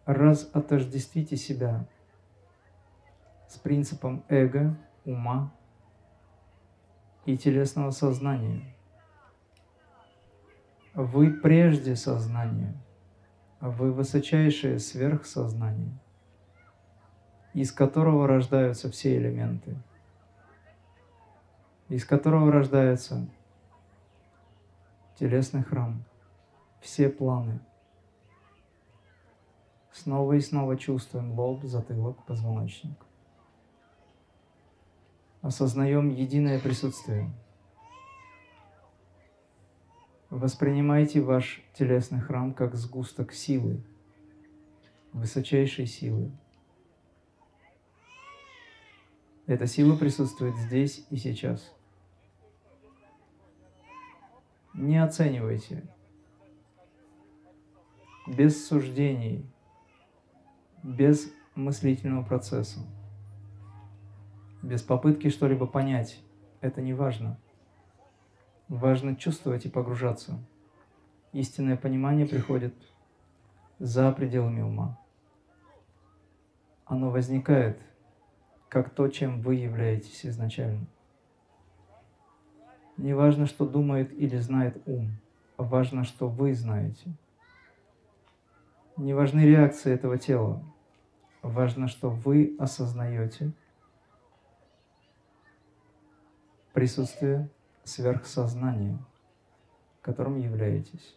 Раз 0.04 0.48
отождествите 0.52 1.36
себя 1.36 1.86
с 3.48 3.58
принципом 3.58 4.24
эго, 4.28 4.76
ума 5.04 5.52
и 7.24 7.36
телесного 7.36 7.90
сознания. 7.90 8.74
Вы 10.94 11.32
прежде 11.32 11.96
сознания– 11.96 12.74
вы 13.60 13.92
высочайшее 13.92 14.78
сверхсознание, 14.78 15.98
из 17.54 17.72
которого 17.72 18.26
рождаются 18.26 18.90
все 18.90 19.16
элементы, 19.16 19.76
из 21.88 22.04
которого 22.04 22.52
рождается 22.52 23.26
телесный 25.16 25.62
храм, 25.62 26.04
все 26.80 27.08
планы. 27.08 27.60
Снова 29.92 30.34
и 30.34 30.40
снова 30.40 30.76
чувствуем 30.76 31.32
лоб, 31.32 31.64
затылок, 31.64 32.22
позвоночник. 32.26 32.98
Осознаем 35.40 36.10
единое 36.10 36.58
присутствие– 36.58 37.30
Воспринимайте 40.36 41.22
ваш 41.22 41.62
телесный 41.72 42.20
храм 42.20 42.52
как 42.52 42.74
сгусток 42.74 43.32
силы, 43.32 43.82
высочайшей 45.14 45.86
силы. 45.86 46.30
Эта 49.46 49.66
сила 49.66 49.96
присутствует 49.96 50.54
здесь 50.58 51.06
и 51.08 51.16
сейчас. 51.16 51.74
Не 54.74 55.02
оценивайте. 55.02 55.82
Без 58.26 58.68
суждений, 58.68 59.50
без 60.82 61.32
мыслительного 61.54 62.24
процесса, 62.24 62.80
без 64.60 64.82
попытки 64.82 65.30
что-либо 65.30 65.66
понять. 65.66 66.20
Это 66.60 66.82
не 66.82 66.92
важно. 66.92 67.40
Важно 68.68 69.14
чувствовать 69.14 69.64
и 69.64 69.68
погружаться. 69.68 70.38
Истинное 71.32 71.76
понимание 71.76 72.26
приходит 72.26 72.74
за 73.78 74.10
пределами 74.12 74.62
ума. 74.62 74.98
Оно 76.84 77.10
возникает 77.10 77.80
как 78.68 78.90
то, 78.90 79.08
чем 79.08 79.40
вы 79.40 79.54
являетесь 79.56 80.26
изначально. 80.26 80.86
Не 82.96 83.14
важно, 83.14 83.46
что 83.46 83.66
думает 83.66 84.12
или 84.12 84.38
знает 84.38 84.80
ум, 84.86 85.10
важно, 85.56 86.04
что 86.04 86.28
вы 86.28 86.54
знаете. 86.54 87.12
Не 88.96 89.14
важны 89.14 89.40
реакции 89.40 89.92
этого 89.92 90.16
тела, 90.18 90.62
важно, 91.42 91.86
что 91.88 92.08
вы 92.10 92.56
осознаете– 92.58 93.52
присутствие 96.76 97.48
сверхсознания, 97.86 98.98
которым 100.02 100.38
являетесь. 100.38 101.16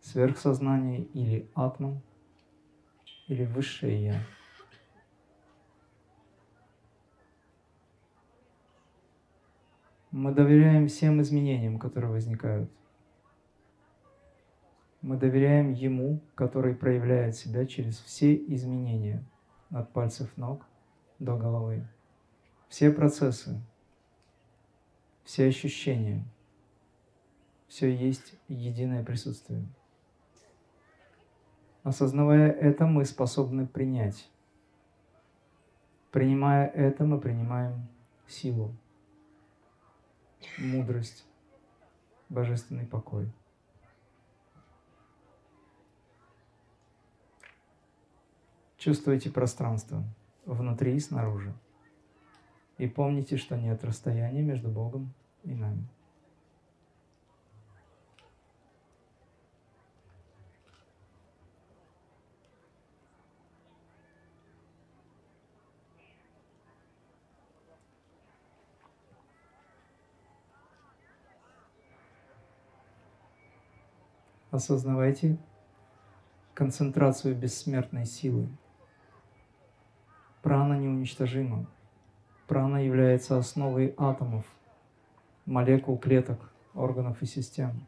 Сверхсознание 0.00 1.02
или 1.02 1.50
атман, 1.54 2.00
или 3.26 3.44
высшее 3.44 4.04
Я. 4.04 4.20
Мы 10.12 10.32
доверяем 10.32 10.86
всем 10.86 11.20
изменениям, 11.20 11.78
которые 11.78 12.12
возникают. 12.12 12.70
Мы 15.02 15.16
доверяем 15.16 15.72
Ему, 15.72 16.20
который 16.34 16.74
проявляет 16.74 17.34
себя 17.34 17.66
через 17.66 17.98
все 17.98 18.34
изменения 18.34 19.22
от 19.70 19.92
пальцев 19.92 20.34
ног 20.36 20.64
до 21.18 21.36
головы. 21.36 21.86
Все 22.68 22.90
процессы, 22.90 23.60
все 25.26 25.48
ощущения, 25.48 26.24
все 27.66 27.92
есть 27.92 28.34
единое 28.46 29.04
присутствие. 29.04 29.66
Осознавая 31.82 32.50
это, 32.52 32.86
мы 32.86 33.04
способны 33.04 33.66
принять. 33.66 34.30
Принимая 36.12 36.68
это, 36.68 37.04
мы 37.04 37.20
принимаем 37.20 37.88
силу 38.28 38.72
мудрость, 40.58 41.26
божественный 42.28 42.86
покой. 42.86 43.28
Чувствуйте 48.78 49.30
пространство 49.30 50.04
внутри 50.44 50.94
и 50.94 51.00
снаружи. 51.00 51.52
И 52.78 52.86
помните, 52.86 53.36
что 53.36 53.56
нет 53.56 53.82
расстояния 53.84 54.42
между 54.42 54.68
Богом 54.68 55.12
и 55.44 55.54
нами. 55.54 55.86
осознавайте 74.56 75.38
концентрацию 76.54 77.36
бессмертной 77.36 78.06
силы. 78.06 78.48
Прана 80.42 80.74
неуничтожима. 80.74 81.66
Прана 82.46 82.76
является 82.76 83.38
основой 83.38 83.94
атомов, 83.96 84.44
молекул, 85.46 85.98
клеток, 85.98 86.52
органов 86.74 87.20
и 87.22 87.26
систем. 87.26 87.86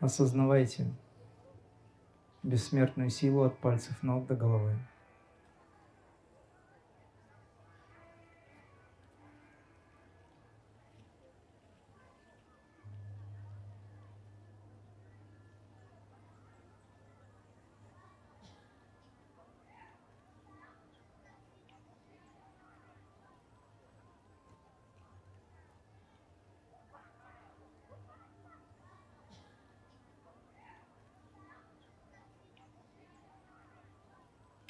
Осознавайте 0.00 0.86
бессмертную 2.42 3.10
силу 3.10 3.42
от 3.42 3.58
пальцев 3.58 4.02
ног 4.02 4.26
до 4.26 4.34
головы. 4.34 4.78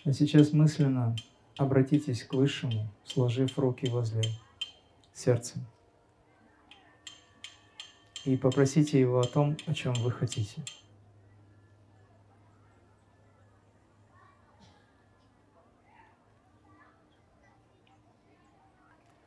А 0.04 0.12
сейчас 0.12 0.52
мысленно 0.52 1.14
обратитесь 1.58 2.22
к 2.22 2.32
Высшему, 2.32 2.88
сложив 3.04 3.58
руки 3.58 3.86
возле 3.88 4.22
сердца. 5.12 5.58
И 8.24 8.36
попросите 8.36 8.98
Его 8.98 9.20
о 9.20 9.26
том, 9.26 9.56
о 9.66 9.74
чем 9.74 9.92
вы 9.94 10.10
хотите. 10.10 10.62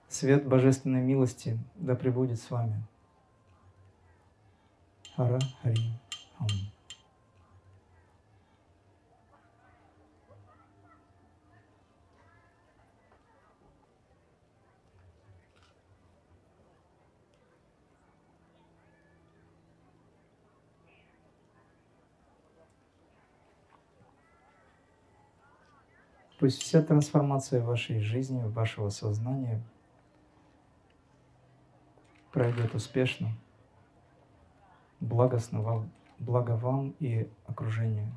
Свет 0.07 0.47
Божественной 0.47 1.01
милости 1.01 1.59
да 1.75 1.95
пребудет 1.95 2.39
с 2.39 2.49
вами. 2.49 2.83
Хара 5.15 5.39
Хари 5.61 5.99
Хам. 6.37 6.47
Пусть 26.43 26.61
вся 26.61 26.81
трансформация 26.81 27.63
вашей 27.63 28.01
жизни, 28.01 28.43
вашего 28.43 28.89
сознания 28.89 29.63
пройдет 32.33 32.75
успешно, 32.75 33.29
благостно 34.99 35.61
вам, 35.61 35.89
благо 36.19 36.57
вам 36.57 36.95
и 36.99 37.31
окружению. 37.45 38.11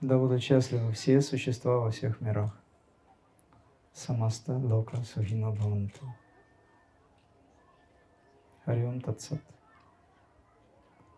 Да 0.00 0.18
будут 0.18 0.40
счастливы 0.40 0.92
все 0.92 1.20
существа 1.20 1.78
во 1.78 1.90
всех 1.90 2.20
мирах. 2.20 2.56
Самаста 3.92 4.56
Лока 4.56 4.98
Сухино 4.98 5.50
Бхаванту. 5.50 6.14
Хариум 8.64 9.00
Татсат. 9.00 9.42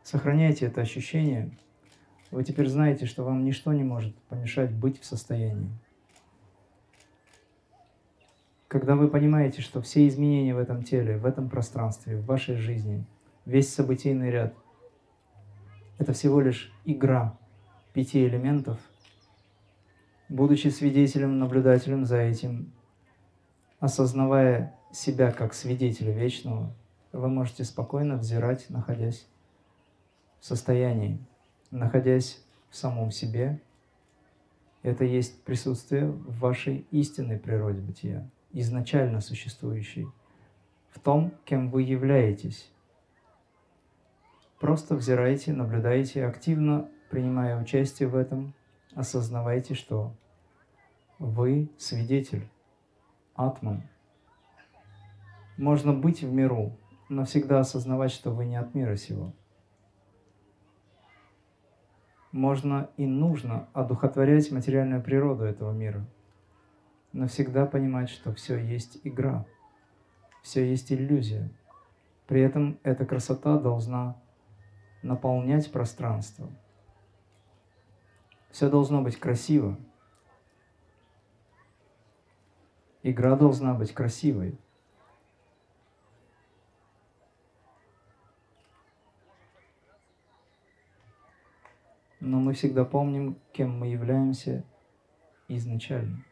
Сохраняйте 0.02 0.64
это 0.64 0.80
ощущение– 0.80 1.54
вы 2.30 2.44
теперь 2.44 2.68
знаете, 2.68 3.06
что 3.06 3.24
вам 3.24 3.44
ничто 3.44 3.72
не 3.72 3.84
может 3.84 4.14
помешать 4.28 4.72
быть 4.72 5.00
в 5.00 5.04
состоянии. 5.04 5.70
Когда 8.68 8.96
вы 8.96 9.08
понимаете, 9.08 9.62
что 9.62 9.80
все 9.80 10.06
изменения 10.08 10.54
в 10.54 10.58
этом 10.58 10.82
теле, 10.82 11.18
в 11.18 11.24
этом 11.24 11.48
пространстве, 11.48 12.16
в 12.16 12.26
вашей 12.26 12.56
жизни, 12.56 13.04
весь 13.44 13.72
событийный 13.72 14.30
ряд— 14.30 14.54
это 15.98 16.12
всего 16.12 16.40
лишь 16.40 16.72
игра 16.84 17.38
пяти 17.92 18.26
элементов, 18.26 18.78
будучи 20.28 20.68
свидетелем, 20.68 21.38
наблюдателем 21.38 22.04
за 22.04 22.18
этим, 22.18 22.72
осознавая 23.78 24.74
себя 24.92 25.30
как 25.30 25.54
свидетеля 25.54 26.12
вечного, 26.12 26.74
вы 27.12 27.28
можете 27.28 27.64
спокойно 27.64 28.16
взирать, 28.16 28.68
находясь 28.68 29.26
в 30.40 30.44
состоянии 30.44 31.18
находясь 31.70 32.42
в 32.70 32.76
самом 32.76 33.10
себе, 33.10 33.60
это 34.82 35.04
есть 35.04 35.42
присутствие 35.42 36.06
в 36.06 36.38
вашей 36.38 36.86
истинной 36.90 37.38
природе 37.38 37.80
бытия, 37.80 38.28
изначально 38.52 39.20
существующей, 39.20 40.06
в 40.90 41.00
том, 41.00 41.32
кем 41.44 41.70
вы 41.70 41.82
являетесь. 41.82 42.70
Просто 44.60 44.94
взирайте, 44.94 45.52
наблюдайте, 45.52 46.24
активно 46.24 46.88
принимая 47.10 47.60
участие 47.60 48.08
в 48.08 48.16
этом, 48.16 48.54
осознавайте, 48.94 49.74
что 49.74 50.14
вы 51.18 51.70
свидетель, 51.78 52.48
атман. 53.34 53.82
Можно 55.56 55.92
быть 55.92 56.22
в 56.22 56.32
миру, 56.32 56.76
но 57.08 57.24
всегда 57.24 57.60
осознавать, 57.60 58.12
что 58.12 58.30
вы 58.30 58.44
не 58.44 58.56
от 58.56 58.74
мира 58.74 58.96
сего– 58.96 59.32
можно 62.36 62.90
и 62.96 63.06
нужно 63.06 63.68
одухотворять 63.72 64.52
материальную 64.52 65.02
природу 65.02 65.44
этого 65.44 65.72
мира, 65.72 66.06
но 67.12 67.26
всегда 67.26 67.66
понимать, 67.66 68.10
что 68.10 68.32
все 68.34 68.56
есть 68.58 69.00
игра, 69.04 69.46
все 70.42 70.68
есть 70.68 70.92
иллюзия. 70.92 71.50
При 72.26 72.42
этом 72.42 72.78
эта 72.82 73.06
красота 73.06 73.58
должна 73.58 74.16
наполнять 75.02 75.72
пространство. 75.72 76.48
Все 78.50 78.68
должно 78.68 79.02
быть 79.02 79.16
красиво. 79.16 79.78
Игра 83.02 83.36
должна 83.36 83.74
быть 83.74 83.92
красивой. 83.92 84.58
но 92.26 92.40
мы 92.40 92.54
всегда 92.54 92.84
помним, 92.84 93.38
кем 93.52 93.78
мы 93.78 93.86
являемся 93.86 94.64
изначально. 95.46 96.24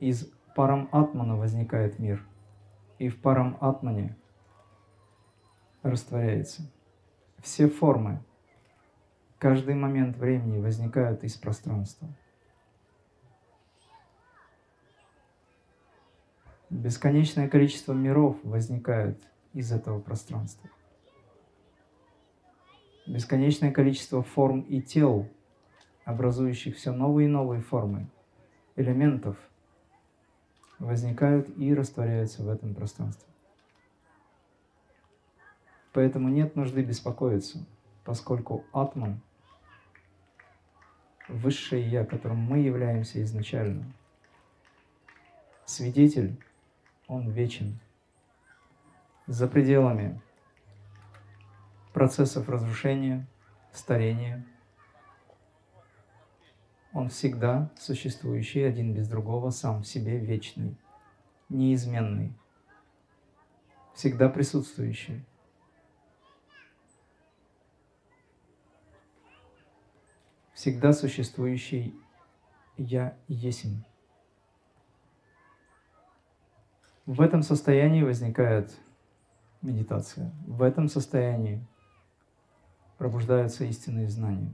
Из 0.00 0.30
парам 0.56 0.88
атмана 0.90 1.36
возникает 1.36 2.00
мир, 2.00 2.26
и 2.98 3.08
в 3.08 3.20
парам 3.20 3.56
атмане 3.60 4.16
растворяется. 5.82 6.62
Все 7.42 7.68
формы, 7.68 8.24
каждый 9.38 9.76
момент 9.76 10.16
времени 10.16 10.58
возникают 10.58 11.22
из 11.22 11.36
пространства. 11.36 12.08
Бесконечное 16.70 17.48
количество 17.48 17.92
миров 17.92 18.36
возникает 18.42 19.22
из 19.52 19.70
этого 19.70 20.00
пространства. 20.00 20.68
Бесконечное 23.08 23.72
количество 23.72 24.22
форм 24.22 24.60
и 24.60 24.82
тел, 24.82 25.30
образующих 26.04 26.76
все 26.76 26.92
новые 26.92 27.26
и 27.26 27.30
новые 27.30 27.62
формы, 27.62 28.06
элементов, 28.76 29.38
возникают 30.78 31.48
и 31.56 31.74
растворяются 31.74 32.42
в 32.42 32.50
этом 32.50 32.74
пространстве. 32.74 33.26
Поэтому 35.94 36.28
нет 36.28 36.54
нужды 36.54 36.84
беспокоиться, 36.84 37.64
поскольку 38.04 38.66
атман, 38.74 39.22
высшее 41.28 41.88
Я, 41.88 42.04
которым 42.04 42.40
мы 42.40 42.58
являемся 42.58 43.22
изначально, 43.22 43.90
свидетель, 45.64 46.36
он 47.06 47.30
вечен. 47.30 47.78
За 49.26 49.48
пределами 49.48 50.20
процессов 51.92 52.48
разрушения, 52.48 53.26
старения, 53.72 54.44
он 56.92 57.08
всегда 57.08 57.70
существующий 57.78 58.62
один 58.62 58.94
без 58.94 59.08
другого, 59.08 59.50
сам 59.50 59.82
в 59.82 59.86
себе 59.86 60.18
вечный, 60.18 60.76
неизменный, 61.48 62.32
всегда 63.94 64.28
присутствующий. 64.28 65.24
всегда 70.58 70.92
существующий 70.92 71.94
Я 72.76 73.16
Есим. 73.28 73.84
В 77.06 77.20
этом 77.20 77.42
состоянии 77.42 78.02
возникает 78.02 78.76
медитация. 79.62 80.32
В 80.48 80.62
этом 80.62 80.88
состоянии 80.88 81.64
пробуждаются 82.98 83.64
истинные 83.64 84.08
знания. 84.08 84.52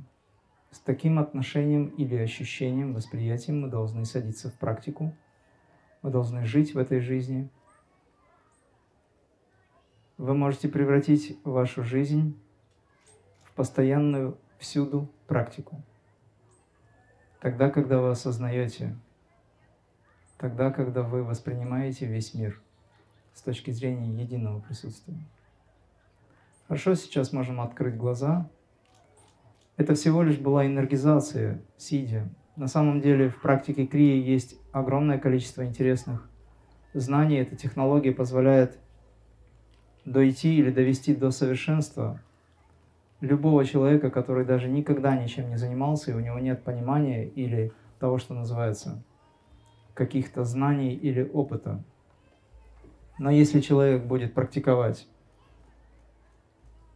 С 0.71 0.79
таким 0.79 1.19
отношением 1.19 1.89
или 1.89 2.15
ощущением, 2.17 2.95
восприятием 2.95 3.63
мы 3.63 3.69
должны 3.69 4.05
садиться 4.05 4.51
в 4.51 4.55
практику. 4.55 5.15
Мы 6.03 6.11
должны 6.11 6.45
жить 6.45 6.75
в 6.75 6.79
этой 6.79 7.01
жизни. 7.01 7.49
Вы 10.19 10.35
можете 10.35 10.69
превратить 10.69 11.39
вашу 11.45 11.83
жизнь 11.83 12.39
в 13.45 13.53
постоянную 13.55 14.39
всюду 14.59 15.11
практику. 15.27 15.83
Тогда, 17.41 17.71
когда 17.71 18.01
вы 18.01 18.11
осознаете, 18.11 18.97
тогда, 20.39 20.71
когда 20.71 21.03
вы 21.03 21.23
воспринимаете 21.25 22.07
весь 22.07 22.35
мир 22.35 22.61
с 23.33 23.43
точки 23.43 23.71
зрения 23.71 24.23
единого 24.23 24.61
присутствия. 24.61 25.19
Хорошо, 26.67 26.95
сейчас 26.95 27.33
можем 27.33 27.61
открыть 27.61 27.97
глаза. 27.97 28.49
Это 29.77 29.95
всего 29.95 30.23
лишь 30.23 30.39
была 30.39 30.67
энергизация, 30.67 31.61
сидя. 31.77 32.29
На 32.57 32.69
самом 32.69 33.03
деле 33.03 33.29
в 33.29 33.41
практике 33.43 33.87
крии 33.87 34.23
есть 34.23 34.57
огромное 34.73 35.19
количество 35.19 35.65
интересных 35.67 36.27
знаний. 36.95 37.37
Эта 37.37 37.55
технология 37.55 38.13
позволяет 38.13 38.79
дойти 40.07 40.57
или 40.57 40.71
довести 40.71 41.15
до 41.15 41.31
совершенства 41.33 42.19
любого 43.21 43.67
человека, 43.67 44.11
который 44.11 44.47
даже 44.47 44.69
никогда 44.69 45.17
ничем 45.17 45.51
не 45.51 45.57
занимался, 45.57 46.13
и 46.13 46.15
у 46.15 46.21
него 46.21 46.39
нет 46.39 46.63
понимания 46.63 47.27
или 47.27 47.73
того, 47.99 48.17
что 48.17 48.33
называется, 48.33 49.03
каких-то 49.93 50.45
знаний 50.45 50.95
или 50.95 51.29
опыта. 51.31 51.85
Но 53.19 53.31
если 53.31 53.61
человек 53.61 54.05
будет 54.05 54.33
практиковать 54.33 55.07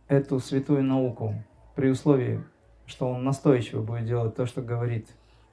эту 0.09 0.41
святую 0.41 0.83
науку 0.83 1.35
при 1.75 1.91
условии, 1.91 2.43
что 2.87 3.11
он 3.11 3.25
настойчиво 3.25 3.83
будет 3.83 4.07
делать 4.07 4.35
то, 4.35 4.47
что 4.47 4.63
говорит, 4.63 5.09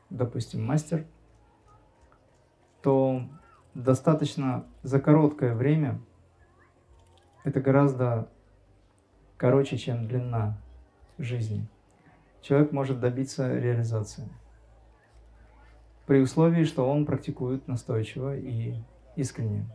допустим, 0.10 0.66
мастер, 0.66 1.06
то 2.82 3.22
достаточно 3.74 4.66
за 4.82 5.00
короткое 5.00 5.54
время, 5.54 6.00
это 7.44 7.60
гораздо 7.60 8.30
короче, 9.38 9.78
чем 9.78 10.08
длина 10.08 10.58
жизни, 11.18 11.68
человек 12.42 12.72
может 12.72 13.00
добиться 13.00 13.60
реализации. 13.60 14.28
При 16.06 16.22
условии, 16.22 16.64
что 16.64 16.90
он 16.90 17.06
практикует 17.06 17.68
настойчиво 17.68 18.38
и 18.38 18.76
искренне. 19.16 19.68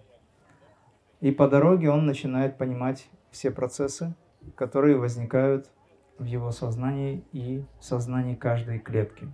И 1.21 1.33
по 1.33 1.49
дороге 1.49 1.91
он 1.91 2.07
начинает 2.07 2.57
понимать 2.57 3.09
все 3.31 3.51
процессы, 3.51 4.15
которые 4.57 4.97
возникают 4.97 5.71
в 6.19 6.25
его 6.25 6.51
сознании 6.53 7.25
и 7.33 7.65
сознании 7.81 8.35
каждой 8.35 8.79
клетки. 8.79 9.29